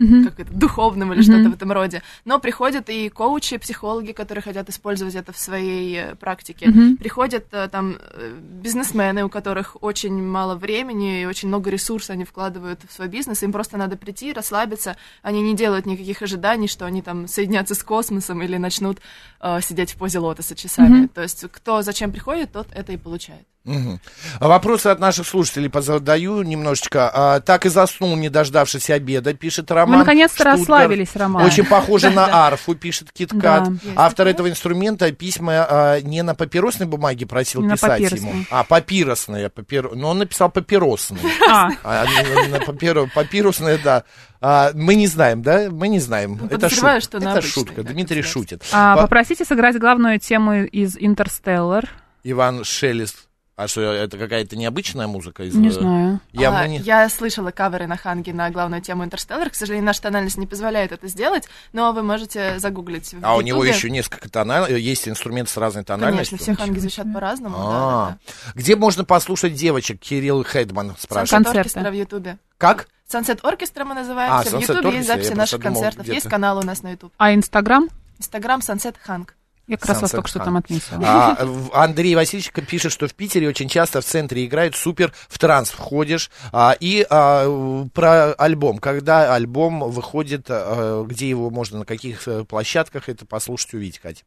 Мгм. 0.00 0.24
как 0.24 0.40
это, 0.40 0.52
духовным 0.52 1.12
или 1.12 1.20
что-то 1.20 1.50
в 1.50 1.52
этом 1.52 1.70
роде. 1.72 2.02
Но 2.24 2.38
приходят 2.40 2.88
и 2.88 3.10
коучи, 3.10 3.58
психологи, 3.58 4.12
которые 4.12 4.42
хотят 4.42 4.68
использовать 4.70 5.14
это 5.14 5.32
в 5.32 5.38
своей 5.38 5.94
э, 5.94 6.14
практике. 6.14 6.68
Мгм. 6.68 6.96
Приходят 6.96 7.44
э, 7.52 7.68
там 7.68 7.96
э, 8.00 8.34
бизнесмены, 8.62 9.24
у 9.24 9.28
которых 9.28 9.76
очень 9.82 10.22
мало 10.22 10.54
времени 10.54 11.20
и 11.20 11.26
очень 11.26 11.48
много 11.48 11.68
ресурсов 11.70 12.10
они 12.10 12.24
вкладывают 12.24 12.80
в 12.88 12.92
свой 12.92 13.08
бизнес. 13.08 13.42
Им 13.42 13.52
просто 13.52 13.76
надо 13.76 13.98
прийти, 13.98 14.32
расслабиться. 14.32 14.96
Они 15.22 15.42
не 15.42 15.54
делают 15.54 15.84
никаких 15.84 16.22
ожиданий, 16.22 16.66
что 16.66 16.86
они 16.86 17.02
там 17.02 17.28
соединятся 17.28 17.74
с 17.74 17.82
космосом 17.82 18.42
или 18.42 18.56
начнут 18.56 18.98
э, 19.40 19.60
сидеть 19.60 19.92
в 19.92 19.96
позе 19.96 20.18
лотоса 20.18 20.56
часами. 20.56 21.00
Мгм. 21.00 21.08
То 21.08 21.20
есть 21.20 21.44
кто 21.52 21.82
зачем 21.82 22.10
приходит, 22.10 22.52
тот 22.52 22.68
это 22.72 22.92
и 22.92 22.96
получает. 22.96 23.46
А 23.66 24.48
Вопросы 24.48 24.86
от 24.88 24.98
наших 25.00 25.26
слушателей 25.26 25.68
позадаю 25.68 26.42
немножечко. 26.42 27.10
А, 27.12 27.40
так 27.40 27.66
и 27.66 27.68
заснул, 27.68 28.16
не 28.16 28.28
дождавшись 28.30 28.88
обеда, 28.90 29.34
пишет 29.34 29.70
Роман. 29.70 29.92
Вы 29.92 29.98
наконец-то 29.98 30.36
Штутгарт. 30.36 30.58
расслабились, 30.60 31.14
Роман. 31.14 31.44
Очень 31.44 31.66
похоже 31.66 32.10
на 32.10 32.46
арфу, 32.46 32.74
пишет 32.74 33.12
Киткат. 33.12 33.68
Автор 33.96 34.26
этого 34.28 34.48
инструмента 34.48 35.10
письма 35.12 35.66
а, 35.68 36.00
не 36.00 36.22
на 36.22 36.34
папиросной 36.34 36.86
бумаге 36.88 37.26
просил 37.26 37.68
писать 37.68 38.00
ему, 38.12 38.44
а 38.50 38.64
папиросная. 38.64 39.50
Папир... 39.50 39.94
Но 39.94 40.10
он 40.10 40.18
написал 40.18 40.50
папиросный. 40.50 41.20
А, 41.48 41.68
на- 41.84 42.48
на 42.48 42.56
папиро- 42.64 43.08
папирусная, 43.14 43.78
да. 43.82 44.04
А, 44.40 44.70
мы 44.74 44.94
не 44.94 45.06
знаем, 45.06 45.42
да? 45.42 45.68
Мы 45.70 45.88
не 45.88 45.98
знаем. 46.00 46.36
Это 46.36 46.48
подозреваю, 46.54 47.00
шутка. 47.02 47.18
что 47.20 47.30
Это 47.30 47.42
шутка. 47.42 47.82
Дмитрий 47.82 48.20
это 48.20 48.28
шутит. 48.28 48.64
а, 48.72 48.96
По- 48.96 49.02
попросите 49.02 49.44
сыграть 49.44 49.78
главную 49.78 50.18
тему 50.18 50.64
из 50.64 50.96
«Интерстеллар». 50.98 51.88
Иван 52.24 52.64
Шелест. 52.64 53.28
А 53.60 53.68
что, 53.68 53.82
это 53.82 54.16
какая-то 54.16 54.56
необычная 54.56 55.06
музыка? 55.06 55.42
Из, 55.42 55.54
Не 55.54 55.68
э, 55.68 55.72
знаю. 55.72 56.20
Я, 56.32 56.50
А, 56.50 56.66
не- 56.66 56.78
я 56.78 57.06
слышала 57.10 57.50
каверы 57.50 57.86
на 57.86 57.98
Ханге 57.98 58.32
на 58.32 58.48
главную 58.48 58.80
тему 58.80 59.04
Интерстеллар. 59.04 59.50
К 59.50 59.54
сожалению, 59.54 59.84
наша 59.84 60.00
тональность 60.00 60.38
не 60.38 60.46
позволяет 60.46 60.92
это 60.92 61.08
сделать, 61.08 61.46
но 61.74 61.92
вы 61.92 62.02
можете 62.02 62.58
загуглить 62.58 63.12
в 63.12 63.18
А 63.22 63.36
у 63.36 63.42
него 63.42 63.62
еще 63.62 63.90
несколько 63.90 64.30
тональностей, 64.30 64.80
есть 64.80 65.06
инструменты 65.06 65.52
с 65.52 65.58
разной 65.58 65.84
тональностью. 65.84 66.38
Конечно, 66.38 66.54
все 66.54 66.64
ханги 66.64 66.78
звучат 66.78 67.12
по-разному. 67.12 67.54
да, 67.58 67.62
А, 67.62 68.08
да, 68.08 68.18
да. 68.46 68.52
Где 68.54 68.76
можно 68.76 69.04
послушать 69.04 69.52
девочек? 69.52 70.00
Кирилл 70.00 70.42
Хедман 70.42 70.96
спрашивает. 70.98 71.30
Концерты. 71.30 71.58
Оркестра 71.58 71.90
в 71.90 71.94
Ютубе. 71.94 72.38
Как? 72.56 72.88
Sunset 73.12 73.40
Оркестра 73.42 73.84
мы 73.84 73.94
называемся. 73.94 74.56
А, 74.56 74.58
в 74.58 74.62
Ютубе 74.62 74.96
есть 74.96 75.06
записи 75.06 75.32
наших 75.34 75.60
думал, 75.60 75.82
концертов. 75.82 76.08
Есть 76.08 76.30
канал 76.30 76.56
у 76.56 76.62
нас 76.62 76.82
на 76.82 76.92
Ютуб. 76.92 77.12
А 77.18 77.34
Инстаграм? 77.34 77.90
Инстаграм 78.18 78.60
Sunset 78.60 78.96
Ханг. 78.98 79.34
Я 79.70 79.76
как 79.76 79.88
раз 79.88 80.02
вас 80.02 80.10
только 80.10 80.26
что 80.26 80.40
там 80.40 80.56
отметила. 80.56 81.00
А, 81.00 81.48
Андрей 81.72 82.16
Васильевич 82.16 82.50
пишет, 82.68 82.90
что 82.90 83.06
в 83.06 83.14
Питере 83.14 83.48
очень 83.48 83.68
часто 83.68 84.00
в 84.00 84.04
центре 84.04 84.44
играют 84.44 84.74
супер, 84.74 85.12
в 85.28 85.38
транс 85.38 85.70
входишь. 85.70 86.28
А, 86.50 86.76
и 86.80 87.06
а, 87.08 87.86
про 87.94 88.32
альбом. 88.32 88.78
Когда 88.78 89.32
альбом 89.32 89.88
выходит, 89.88 90.46
а, 90.48 91.04
где 91.04 91.28
его 91.28 91.50
можно, 91.50 91.78
на 91.78 91.84
каких 91.84 92.26
э, 92.26 92.44
площадках 92.44 93.08
это 93.08 93.24
послушать, 93.26 93.74
увидеть, 93.74 94.00
Катя? 94.00 94.24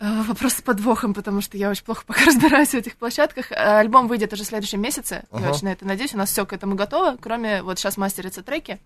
Э, 0.00 0.22
Вопрос 0.22 0.54
с 0.54 0.62
подвохом, 0.62 1.12
потому 1.12 1.42
что 1.42 1.58
я 1.58 1.68
очень 1.68 1.84
плохо 1.84 2.04
пока 2.06 2.24
разбираюсь 2.26 2.70
в 2.70 2.74
этих 2.74 2.96
площадках. 2.96 3.52
Э, 3.52 3.80
Альбом 3.80 4.08
выйдет 4.08 4.32
уже 4.32 4.44
в 4.44 4.46
следующем 4.46 4.80
месяце. 4.80 5.24
Ага. 5.30 5.44
Я 5.44 5.50
очень 5.52 5.64
на 5.64 5.72
это 5.72 5.84
надеюсь. 5.84 6.14
У 6.14 6.16
нас 6.16 6.30
все 6.30 6.46
к 6.46 6.54
этому 6.54 6.74
готово, 6.74 7.18
кроме 7.20 7.62
вот 7.62 7.78
сейчас 7.78 7.98
мастерятся 7.98 8.42
треки. 8.42 8.80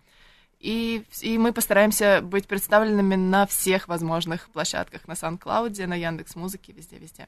И, 0.63 1.03
и 1.23 1.39
мы 1.39 1.53
постараемся 1.53 2.21
быть 2.23 2.47
представленными 2.47 3.17
на 3.17 3.47
всех 3.49 3.89
возможных 3.89 4.49
площадках. 4.51 5.09
На 5.09 5.15
SoundCloud, 5.15 5.87
на 5.89 5.95
Яндекс 5.95 6.37
Музыке, 6.37 6.73
везде-везде. 6.73 7.27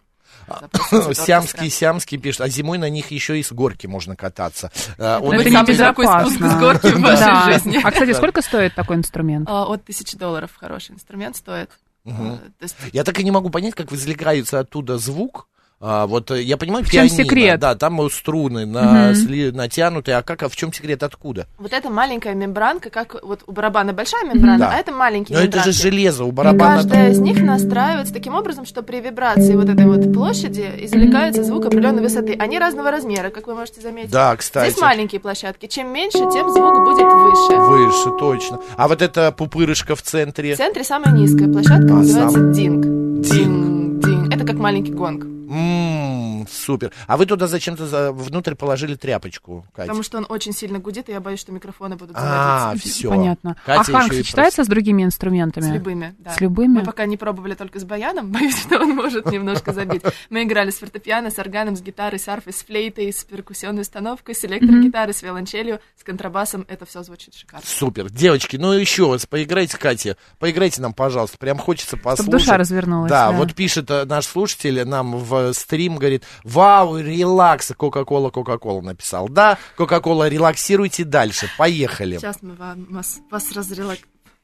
Запросите 0.49 1.15
Сямский, 1.15 1.59
оркестра. 1.59 1.69
Сямский 1.69 2.17
пишет, 2.19 2.41
а 2.43 2.49
зимой 2.49 2.79
на 2.79 2.89
них 2.89 3.11
еще 3.11 3.39
и 3.39 3.43
с 3.43 3.51
горки 3.53 3.89
можно 3.89 4.15
кататься. 4.15 4.71
А, 4.99 5.19
Это 5.19 5.25
он- 5.27 5.35
это 5.35 5.51
спуск 5.51 5.69
небезопасно. 5.69 6.51
с 6.51 6.59
горки 6.61 6.87
в 6.87 7.01
вашей 7.01 7.53
жизни. 7.53 7.81
А, 7.83 7.91
кстати, 7.91 8.13
сколько 8.13 8.41
стоит 8.41 8.75
такой 8.77 8.97
инструмент? 8.97 9.49
А, 9.51 9.65
От 9.65 9.85
тысячи 9.85 10.17
долларов 10.17 10.53
хороший 10.57 10.93
инструмент 10.95 11.35
стоит. 11.37 11.71
А, 12.07 12.11
то 12.39 12.63
есть 12.63 12.77
Я 12.93 13.03
так 13.03 13.19
и 13.19 13.25
не 13.25 13.33
могу 13.33 13.51
понять, 13.51 13.75
как 13.75 13.93
извлекается 13.93 14.61
оттуда 14.61 14.97
звук. 14.99 15.49
А, 15.81 16.07
вот 16.07 16.31
э, 16.31 16.41
я 16.43 16.57
понимаю, 16.57 16.83
В 16.85 16.89
чем 16.89 17.07
пианино, 17.09 17.17
секрет? 17.25 17.61
Да, 17.61 17.75
там 17.75 18.09
струны 18.09 18.65
на, 18.65 19.11
Мгм. 19.11 19.13
сли- 19.15 19.53
натянутые. 19.53 20.17
А 20.17 20.23
как, 20.23 20.43
а 20.45 20.49
в 20.49 20.57
чем 20.57 20.73
секрет, 20.73 21.03
откуда? 21.03 21.47
Вот 21.59 21.73
эта 21.75 21.91
маленькая 21.91 22.35
мембранка, 22.35 22.89
как 22.89 23.17
вот 23.23 23.43
у 23.47 23.53
барабана 23.53 23.93
большая 23.93 24.25
мембрана, 24.25 24.59
Да. 24.59 24.71
а 24.73 24.79
это 24.79 24.93
маленькие 24.93 25.37
Но 25.37 25.45
это 25.45 25.59
же 25.59 25.67
мембранки. 25.71 25.83
железо 25.83 26.25
у 26.25 26.33
барабана. 26.33 26.77
каждая 26.77 27.11
из 27.11 27.19
них 27.19 27.43
настраивается 27.43 28.15
таким 28.15 28.35
образом, 28.35 28.65
что 28.65 28.83
при 28.83 29.01
вибрации 29.01 29.55
вот 29.57 29.69
этой 29.69 29.85
вот 29.87 30.11
площади 30.15 30.71
извлекается 30.83 31.45
звук 31.45 31.67
определенной 31.67 32.03
высоты. 32.03 32.35
Они 32.39 32.59
разного 32.59 32.91
размера, 32.91 33.29
как 33.31 33.47
вы 33.47 33.55
можете 33.55 33.81
заметить. 33.83 34.11
Да, 34.11 34.35
кстати. 34.37 34.71
Здесь 34.71 34.81
маленькие 34.81 35.21
площадки. 35.21 35.67
Чем 35.67 35.93
меньше, 35.93 36.19
тем 36.33 36.51
звук 36.51 36.83
будет 36.85 37.13
выше. 37.13 37.57
Выше, 37.59 38.11
точно. 38.19 38.61
А 38.77 38.89
вот 38.89 39.03
эта 39.03 39.33
пупырышка 39.33 39.97
в 39.97 39.99
В 39.99 40.03
центре. 40.03 40.55
центре 40.57 40.83
самая 40.85 41.15
низкая 41.15 41.49
площадка 41.53 41.93
А, 41.93 41.97
называется 41.97 42.39
сам- 42.39 42.53
динг. 42.53 42.85
Динг. 43.27 44.05
Динг. 44.05 44.35
Это 44.35 44.47
как 44.47 44.57
маленький 44.57 44.93
гонг. 44.93 45.25
М, 45.51 46.47
супер. 46.51 46.93
А 47.07 47.17
вы 47.17 47.27
туда 47.27 47.47
зачем-то 47.47 47.87
за- 47.87 48.13
внутрь 48.13 48.55
положили 48.55 48.95
тряпочку, 48.95 49.67
Катя? 49.75 49.89
Потому 49.89 50.03
что 50.03 50.19
он 50.19 50.27
очень 50.29 50.53
сильно 50.53 50.79
гудит, 50.79 51.09
и 51.09 51.13
я 51.13 51.21
боюсь, 51.21 51.41
что 51.41 51.53
микрофоны 51.53 51.97
будут 51.97 52.17
А, 52.19 52.75
все. 52.79 53.09
Понятно. 53.11 53.57
Катя 53.65 53.81
а 53.81 53.85
ханг 54.01 54.13
сочетается 54.13 54.65
с 54.65 54.67
другими 54.67 55.03
инструментами? 55.05 55.65
С 55.65 55.73
любыми, 55.73 56.15
да. 56.19 56.33
С 56.33 56.41
любыми? 56.41 56.79
Мы 56.79 56.85
пока 56.85 57.07
не 57.07 57.17
пробовали 57.17 57.55
только 57.55 57.79
с 57.79 57.85
баяном, 57.85 58.31
боюсь, 58.33 58.61
что 58.61 58.79
он 58.81 58.91
может 58.95 59.27
немножко 59.31 59.73
забить. 59.73 60.03
Мы 60.31 60.45
играли 60.45 60.71
с 60.71 60.79
фортепиано, 60.79 61.31
с 61.31 61.39
органом, 61.39 61.77
с 61.77 61.83
гитарой, 61.83 62.19
с 62.19 62.29
арфой, 62.29 62.53
с 62.53 62.63
флейтой, 62.65 63.13
с 63.13 63.25
перкуссионной 63.25 63.83
установкой, 63.83 64.35
с 64.35 64.45
электрогитарой, 64.45 65.15
с 65.15 65.23
виолончелью, 65.23 65.81
с 65.99 66.05
контрабасом. 66.05 66.65
Это 66.69 66.87
все 66.87 67.03
звучит 67.03 67.35
шикарно. 67.35 67.65
Супер. 67.67 68.11
Девочки, 68.11 68.57
ну 68.57 68.73
еще 68.73 69.13
раз, 69.13 69.27
поиграйте, 69.27 69.77
Катя. 69.79 70.17
Поиграйте 70.39 70.81
нам, 70.83 70.93
пожалуйста. 70.93 71.39
Прям 71.39 71.59
хочется 71.59 71.97
послушать. 71.97 72.31
душа 72.33 72.57
развернулась, 72.57 73.11
Да, 73.11 73.31
да. 73.31 73.37
вот 73.37 73.55
пишет 73.55 73.91
э, 73.91 74.05
наш 74.05 74.27
слушатель 74.27 74.85
нам 74.85 75.17
в 75.17 75.34
стрим, 75.53 75.97
говорит, 75.97 76.25
Вау, 76.45 76.99
релакс, 76.99 77.73
Кока-Кола, 77.77 78.31
Кока-Кола 78.31 78.81
написал. 78.81 79.29
Да, 79.29 79.59
Кока-Кола, 79.77 80.29
релаксируйте 80.29 81.05
дальше. 81.05 81.49
Поехали. 81.59 82.19
Сейчас 82.19 82.39
мы 82.43 82.55
вам- 82.55 82.87
вас, 82.91 83.19
вас 83.31 83.53
разрелак... 83.53 83.99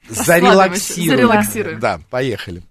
Зарелаксируем. 0.09 1.11
Зарелаксируем. 1.17 1.81
Да, 1.81 2.01
поехали. 2.11 2.63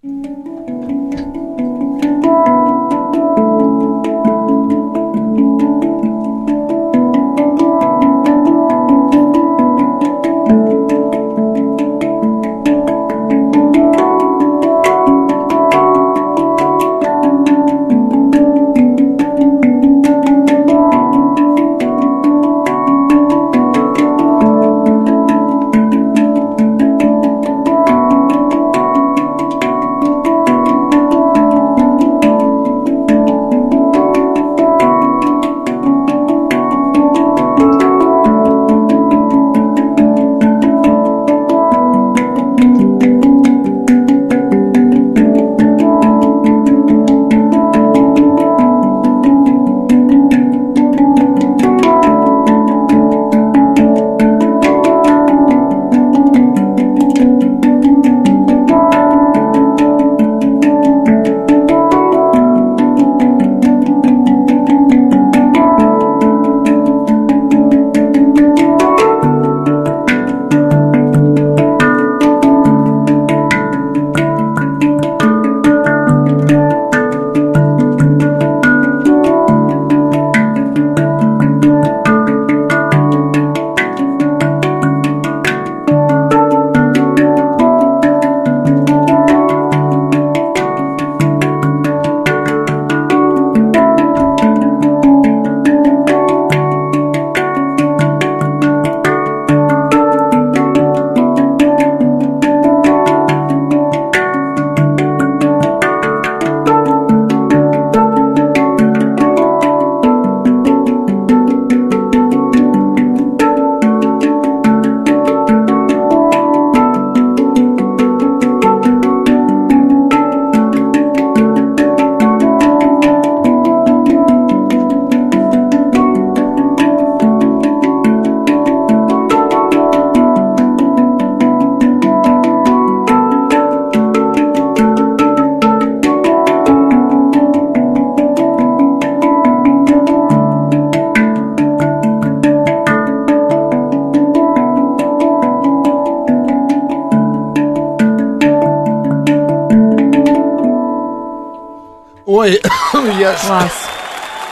Класс. 153.37 153.71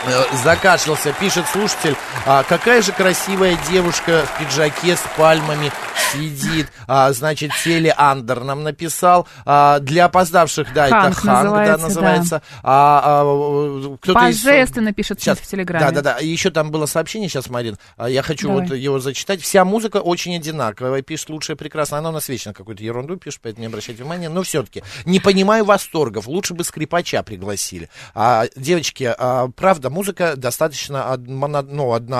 э, 0.05 0.23
закашлялся, 0.43 1.11
пишет 1.13 1.45
слушатель. 1.51 1.95
А, 2.29 2.43
какая 2.43 2.81
же 2.81 2.91
красивая 2.91 3.57
девушка 3.71 4.25
в 4.25 4.39
пиджаке 4.39 4.97
с 4.97 5.03
пальмами 5.15 5.71
сидит. 6.11 6.67
А, 6.85 7.11
значит, 7.13 7.51
Теле 7.63 7.93
Андер 7.95 8.43
нам 8.43 8.63
написал. 8.63 9.27
А, 9.45 9.79
для 9.79 10.05
опоздавших, 10.05 10.73
да, 10.73 10.87
это 10.87 10.95
Ханг 10.99 11.15
Ханг, 11.15 11.25
да, 11.25 11.43
называется, 11.43 11.87
называется. 11.87 12.41
А, 12.63 13.01
а, 13.23 13.97
кто-то 14.01 14.27
из- 14.29 14.43
Божественно 14.43 14.91
пишет 14.93 15.21
Сейчас, 15.21 15.37
в 15.39 15.47
Телеграме. 15.47 15.85
Да, 15.85 15.91
да, 15.91 16.01
да. 16.01 16.17
Еще 16.19 16.49
там 16.51 16.69
было 16.71 16.85
сообщение 16.85 17.29
сейчас, 17.29 17.49
Марин. 17.49 17.77
а, 17.97 18.09
Я 18.09 18.21
хочу 18.23 18.47
Давай. 18.49 18.67
вот 18.67 18.75
его 18.75 18.99
зачитать. 18.99 19.41
Вся 19.41 19.63
музыка 19.63 19.97
очень 19.97 20.35
одинаковая. 20.35 21.01
Пишет 21.01 21.29
лучшая, 21.29 21.55
прекрасно. 21.55 21.97
Она 21.97 22.09
у 22.09 22.13
нас 22.13 22.27
вечно 22.29 22.53
какую-то 22.53 22.83
ерунду 22.83 23.15
пишет, 23.17 23.39
поэтому 23.41 23.61
не 23.61 23.67
обращайте 23.67 24.01
внимания. 24.03 24.27
Но 24.29 24.43
все-таки 24.43 24.83
не 25.05 25.19
понимаю 25.21 25.63
восторгов. 25.65 26.27
Лучше 26.27 26.53
бы 26.53 26.63
скрипача 26.65 27.23
пригласили. 27.23 27.89
А, 28.13 28.45
девочки, 28.55 29.13
а, 29.17 29.47
правда, 29.55 29.89
музыка 29.89 30.35
достаточно 30.35 31.11
од- 31.13 31.27
моно- 31.27 31.61
ну, 31.61 31.93
однообразная. 31.93 32.16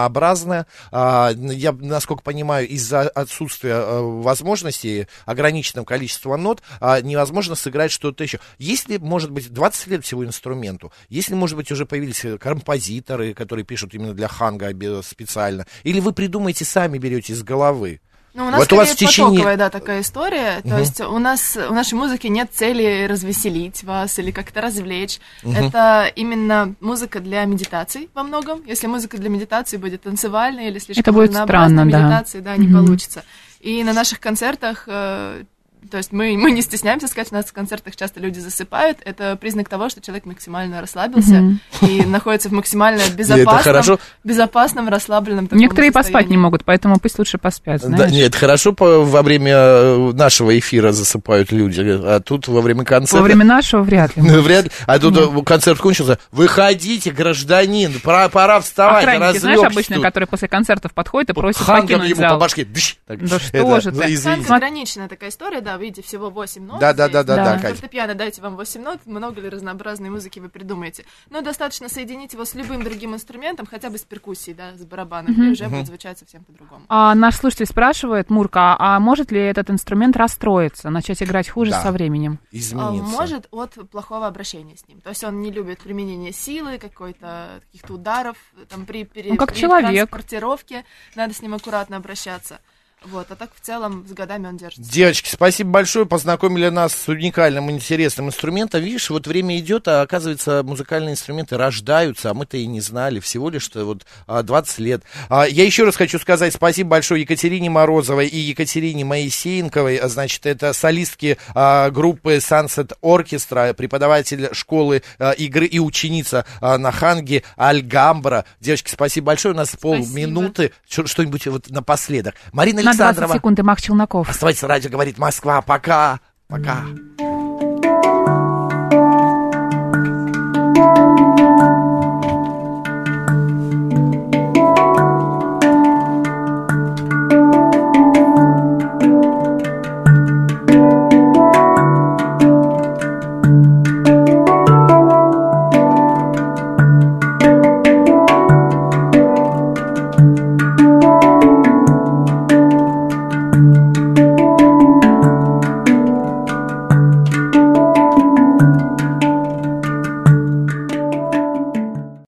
А, 0.92 1.32
я, 1.36 1.72
насколько 1.72 2.24
понимаю, 2.24 2.68
из-за 2.68 3.02
отсутствия 3.02 3.76
а, 3.76 4.02
возможностей, 4.02 5.08
ограниченного 5.26 5.86
количества 5.86 6.38
нот, 6.38 6.62
а, 6.80 7.02
невозможно 7.02 7.56
сыграть 7.56 7.92
что-то 7.92 8.24
еще. 8.24 8.40
Если, 8.58 8.98
может 8.98 9.32
быть, 9.32 9.52
20 9.52 9.88
лет 9.88 10.06
всего 10.06 10.26
инструменту, 10.26 10.92
если, 11.10 11.34
может 11.36 11.58
быть, 11.58 11.72
уже 11.72 11.86
появились 11.86 12.24
э, 12.26 12.38
композиторы, 12.38 13.34
которые 13.34 13.66
пишут 13.66 13.94
именно 13.94 14.14
для 14.14 14.28
ханга 14.28 14.68
обе- 14.68 15.02
специально, 15.04 15.66
или 15.84 16.00
вы 16.00 16.14
придумаете 16.14 16.66
сами, 16.66 16.98
берете 16.98 17.34
из 17.34 17.44
головы. 17.44 18.02
Ну, 18.38 18.46
у 18.46 18.50
нас 18.52 18.60
Вот 18.60 18.72
у 18.72 18.76
вас 18.76 18.90
в 18.92 18.96
течение- 18.96 19.32
потоковая, 19.32 19.58
да, 19.58 19.70
такая 19.72 20.02
история. 20.02 20.62
То 20.62 20.78
есть 20.78 21.02
у 21.02 21.18
нас, 21.18 21.58
у 21.58 21.74
нашей 21.74 21.96
музыки 21.96 22.28
нет 22.28 22.50
цели 22.54 23.08
развеселить 23.10 23.84
вас 23.84 24.20
или 24.20 24.30
как-то 24.30 24.62
развлечь. 24.62 25.20
Это 25.44 26.12
именно 26.16 26.76
музыка 26.80 27.20
для 27.20 27.44
медитаций 27.46 28.10
во 28.14 28.22
многом. 28.22 28.62
Если 28.68 28.86
музыка 28.86 29.18
для 29.18 29.30
медитации 29.30 29.78
будет 29.78 30.04
танцевальной 30.04 30.68
или 30.68 30.78
слишком 30.78 31.02
Это 31.02 31.12
будет 31.14 31.32
странно, 31.34 31.78
да. 31.78 31.84
медитации, 31.86 32.40
да, 32.42 32.56
не 32.58 32.68
Мгм. 32.68 32.86
получится. 32.86 33.24
И 33.60 33.84
на 33.84 33.94
наших 33.94 34.20
концертах 34.20 34.84
э, 34.88 35.44
то 35.88 35.98
есть 35.98 36.12
мы, 36.12 36.38
мы 36.38 36.52
не 36.52 36.62
стесняемся 36.62 37.08
сказать, 37.08 37.32
у 37.32 37.36
нас 37.36 37.46
в 37.46 37.54
концертах 37.54 37.96
часто 37.96 38.20
люди 38.20 38.40
засыпают. 38.40 39.00
Это 39.06 39.36
признак 39.36 39.70
того, 39.70 39.90
что 39.90 40.02
человек 40.02 40.26
максимально 40.26 40.82
расслабился 40.82 41.60
и 41.82 42.02
находится 42.06 42.50
в 42.50 42.52
максимально 42.52 43.02
безопасном, 43.16 44.00
безопасном, 44.24 44.90
расслабленном 44.90 45.48
таком 45.48 45.60
Некоторые 45.60 45.90
и 45.90 45.94
поспать 45.94 46.30
не 46.30 46.38
могут, 46.38 46.64
поэтому 46.66 47.00
пусть 47.00 47.18
лучше 47.20 47.38
поспят, 47.38 47.82
Да, 47.82 47.88
знаешь. 47.88 48.12
нет, 48.12 48.36
хорошо 48.36 48.74
по- 48.74 49.04
во 49.04 49.22
время 49.22 49.54
э, 49.56 50.12
нашего 50.14 50.58
эфира 50.58 50.92
засыпают 50.92 51.52
люди, 51.52 51.82
а 51.82 52.20
тут 52.20 52.48
во 52.48 52.62
время 52.62 52.84
концерта... 52.84 53.18
Во 53.18 53.24
время 53.24 53.46
нашего 53.46 53.82
вряд 53.82 54.16
ли. 54.16 54.24
Ну, 54.24 54.42
Вряд 54.48 54.66
ли. 54.66 54.72
А 54.86 55.00
тут 55.00 55.18
э, 55.18 55.44
концерт 55.44 55.80
кончился. 55.80 56.20
Выходите, 56.32 57.12
гражданин, 57.12 58.00
пора, 58.04 58.30
пора 58.30 58.60
вставать, 58.60 59.04
Охранники, 59.06 59.38
знаешь, 59.40 59.60
обычно, 59.60 59.96
тут. 59.96 60.06
которые 60.06 60.28
после 60.28 60.48
концертов 60.48 60.94
подходят 60.94 61.30
и 61.30 61.34
просят 61.34 61.62
Ханган 61.62 62.00
покинуть 62.00 62.10
ему 62.10 62.30
по 62.30 62.38
башке. 62.38 62.66
Так. 63.06 63.20
Да 63.26 63.40
что 63.40 63.58
Это, 63.58 63.82
же 63.82 63.92
ну, 63.92 64.02
ты. 64.44 64.54
ограниченная 64.54 65.08
такая 65.08 65.30
история, 65.30 65.62
да, 65.62 65.77
видите, 65.78 66.02
всего 66.02 66.30
8 66.30 66.64
нот. 66.66 66.80
Да, 66.80 66.94
да, 66.94 67.06
здесь. 67.08 67.14
да, 67.14 67.24
да, 67.24 67.36
да. 67.58 67.58
Фортепиано, 67.70 68.16
дайте 68.16 68.42
вам 68.42 68.56
8 68.56 68.82
нот, 68.82 69.00
много 69.06 69.42
ли 69.42 69.50
разнообразной 69.50 70.10
музыки 70.10 70.40
вы 70.40 70.50
придумаете. 70.50 71.06
Но 71.30 71.42
достаточно 71.42 71.90
соединить 71.90 72.34
его 72.34 72.46
с 72.46 72.54
любым 72.56 72.84
другим 72.84 73.14
инструментом, 73.14 73.66
хотя 73.66 73.90
бы 73.90 73.98
с 73.98 74.02
перкуссией, 74.04 74.56
да, 74.56 74.74
с 74.76 74.86
барабаном, 74.86 75.34
и 75.34 75.52
уже 75.52 75.68
будет 75.70 75.88
звучать 75.88 76.20
совсем 76.20 76.44
по-другому. 76.44 76.84
А 76.90 77.14
наш 77.16 77.36
слушатель 77.38 77.66
спрашивает, 77.66 78.30
Мурка, 78.30 78.76
а 78.78 79.00
может 79.00 79.32
ли 79.32 79.40
этот 79.40 79.70
инструмент 79.70 80.16
расстроиться, 80.18 80.90
начать 80.90 81.22
играть 81.24 81.50
хуже 81.50 81.72
Да. 81.72 81.82
со 81.84 81.92
временем? 81.92 82.40
А, 82.44 82.56
Измениться. 82.56 83.04
Может 83.10 83.48
от 83.52 83.74
плохого 83.90 84.28
обращения 84.28 84.76
с 84.78 84.88
ним. 84.88 85.02
То 85.02 85.10
есть 85.10 85.24
он 85.24 85.42
не 85.42 85.52
любит 85.52 85.80
применение 85.80 86.32
силы, 86.32 86.78
какой-то 86.78 87.62
каких-то 87.66 87.94
ударов, 87.94 88.38
там 88.70 88.86
при, 88.86 89.04
пере- 89.04 89.32
Ну, 89.32 89.38
как 89.38 89.52
при 89.54 89.60
человек. 89.60 90.10
транспортировке 90.10 90.86
надо 91.16 91.34
с 91.34 91.42
ним 91.42 91.54
аккуратно 91.54 91.98
обращаться. 91.98 92.60
Вот, 93.06 93.28
а 93.30 93.36
так 93.36 93.52
в 93.56 93.64
целом 93.64 94.06
с 94.10 94.12
годами 94.12 94.48
он 94.48 94.58
держится. 94.58 94.92
Девочки, 94.92 95.30
спасибо 95.32 95.70
большое, 95.70 96.08
познакомили 96.08 96.68
нас 96.70 96.94
с 96.94 97.08
уникальным, 97.08 97.70
интересным 97.70 98.28
инструментом. 98.28 98.82
Видишь, 98.82 99.12
вот 99.12 99.28
время 99.28 99.58
идет, 99.60 99.88
а 99.88 100.02
оказывается, 100.02 100.64
музыкальные 100.64 101.14
инструменты 101.14 101.58
рождаются, 101.58 102.32
а 102.32 102.34
мы-то 102.34 102.58
и 102.58 102.66
не 102.66 102.82
знали, 102.82 103.20
всего 103.20 103.50
лишь 103.52 103.62
что 103.64 103.86
вот 103.86 104.06
а, 104.26 104.42
20 104.42 104.80
лет. 104.80 105.04
А, 105.30 105.46
Я 105.46 105.64
еще 105.64 105.84
раз 105.84 105.96
хочу 105.96 106.18
сказать 106.18 106.54
спасибо 106.56 106.90
большое 106.90 107.22
Екатерине 107.22 107.70
Морозовой 107.70 108.28
и 108.28 108.38
Екатерине 108.40 109.06
Моисеенковой, 109.06 109.98
А, 109.98 110.08
значит, 110.10 110.46
это 110.48 110.74
солистки 110.74 111.38
а, 111.54 111.92
группы 111.92 112.38
Sunset 112.38 112.94
Orchestra, 113.04 113.74
преподаватель 113.76 114.50
школы 114.54 115.04
а, 115.20 115.32
игры 115.32 115.68
и 115.68 115.78
ученица 115.80 116.46
а, 116.62 116.78
на 116.80 116.92
Ханге 116.92 117.44
Альгамбра. 117.58 118.46
Девочки, 118.60 118.90
спасибо 118.90 119.28
большое, 119.28 119.54
у 119.54 119.58
нас 119.58 119.76
полминуты, 119.80 120.72
Чё- 120.88 121.06
что-нибудь 121.06 121.46
вот 121.48 121.70
напоследок. 121.70 122.34
Марина 122.52 122.87
На 122.88 122.94
20 122.94 123.02
Александрова. 123.02 123.34
секунд 123.34 123.60
и 123.60 123.62
Мак 123.64 123.82
Челноков. 123.82 124.30
Оставайтесь, 124.30 124.64
радио 124.64 124.90
говорит 124.90 125.18
Москва. 125.18 125.62
Пока. 125.62 126.20
Пока. 126.48 126.84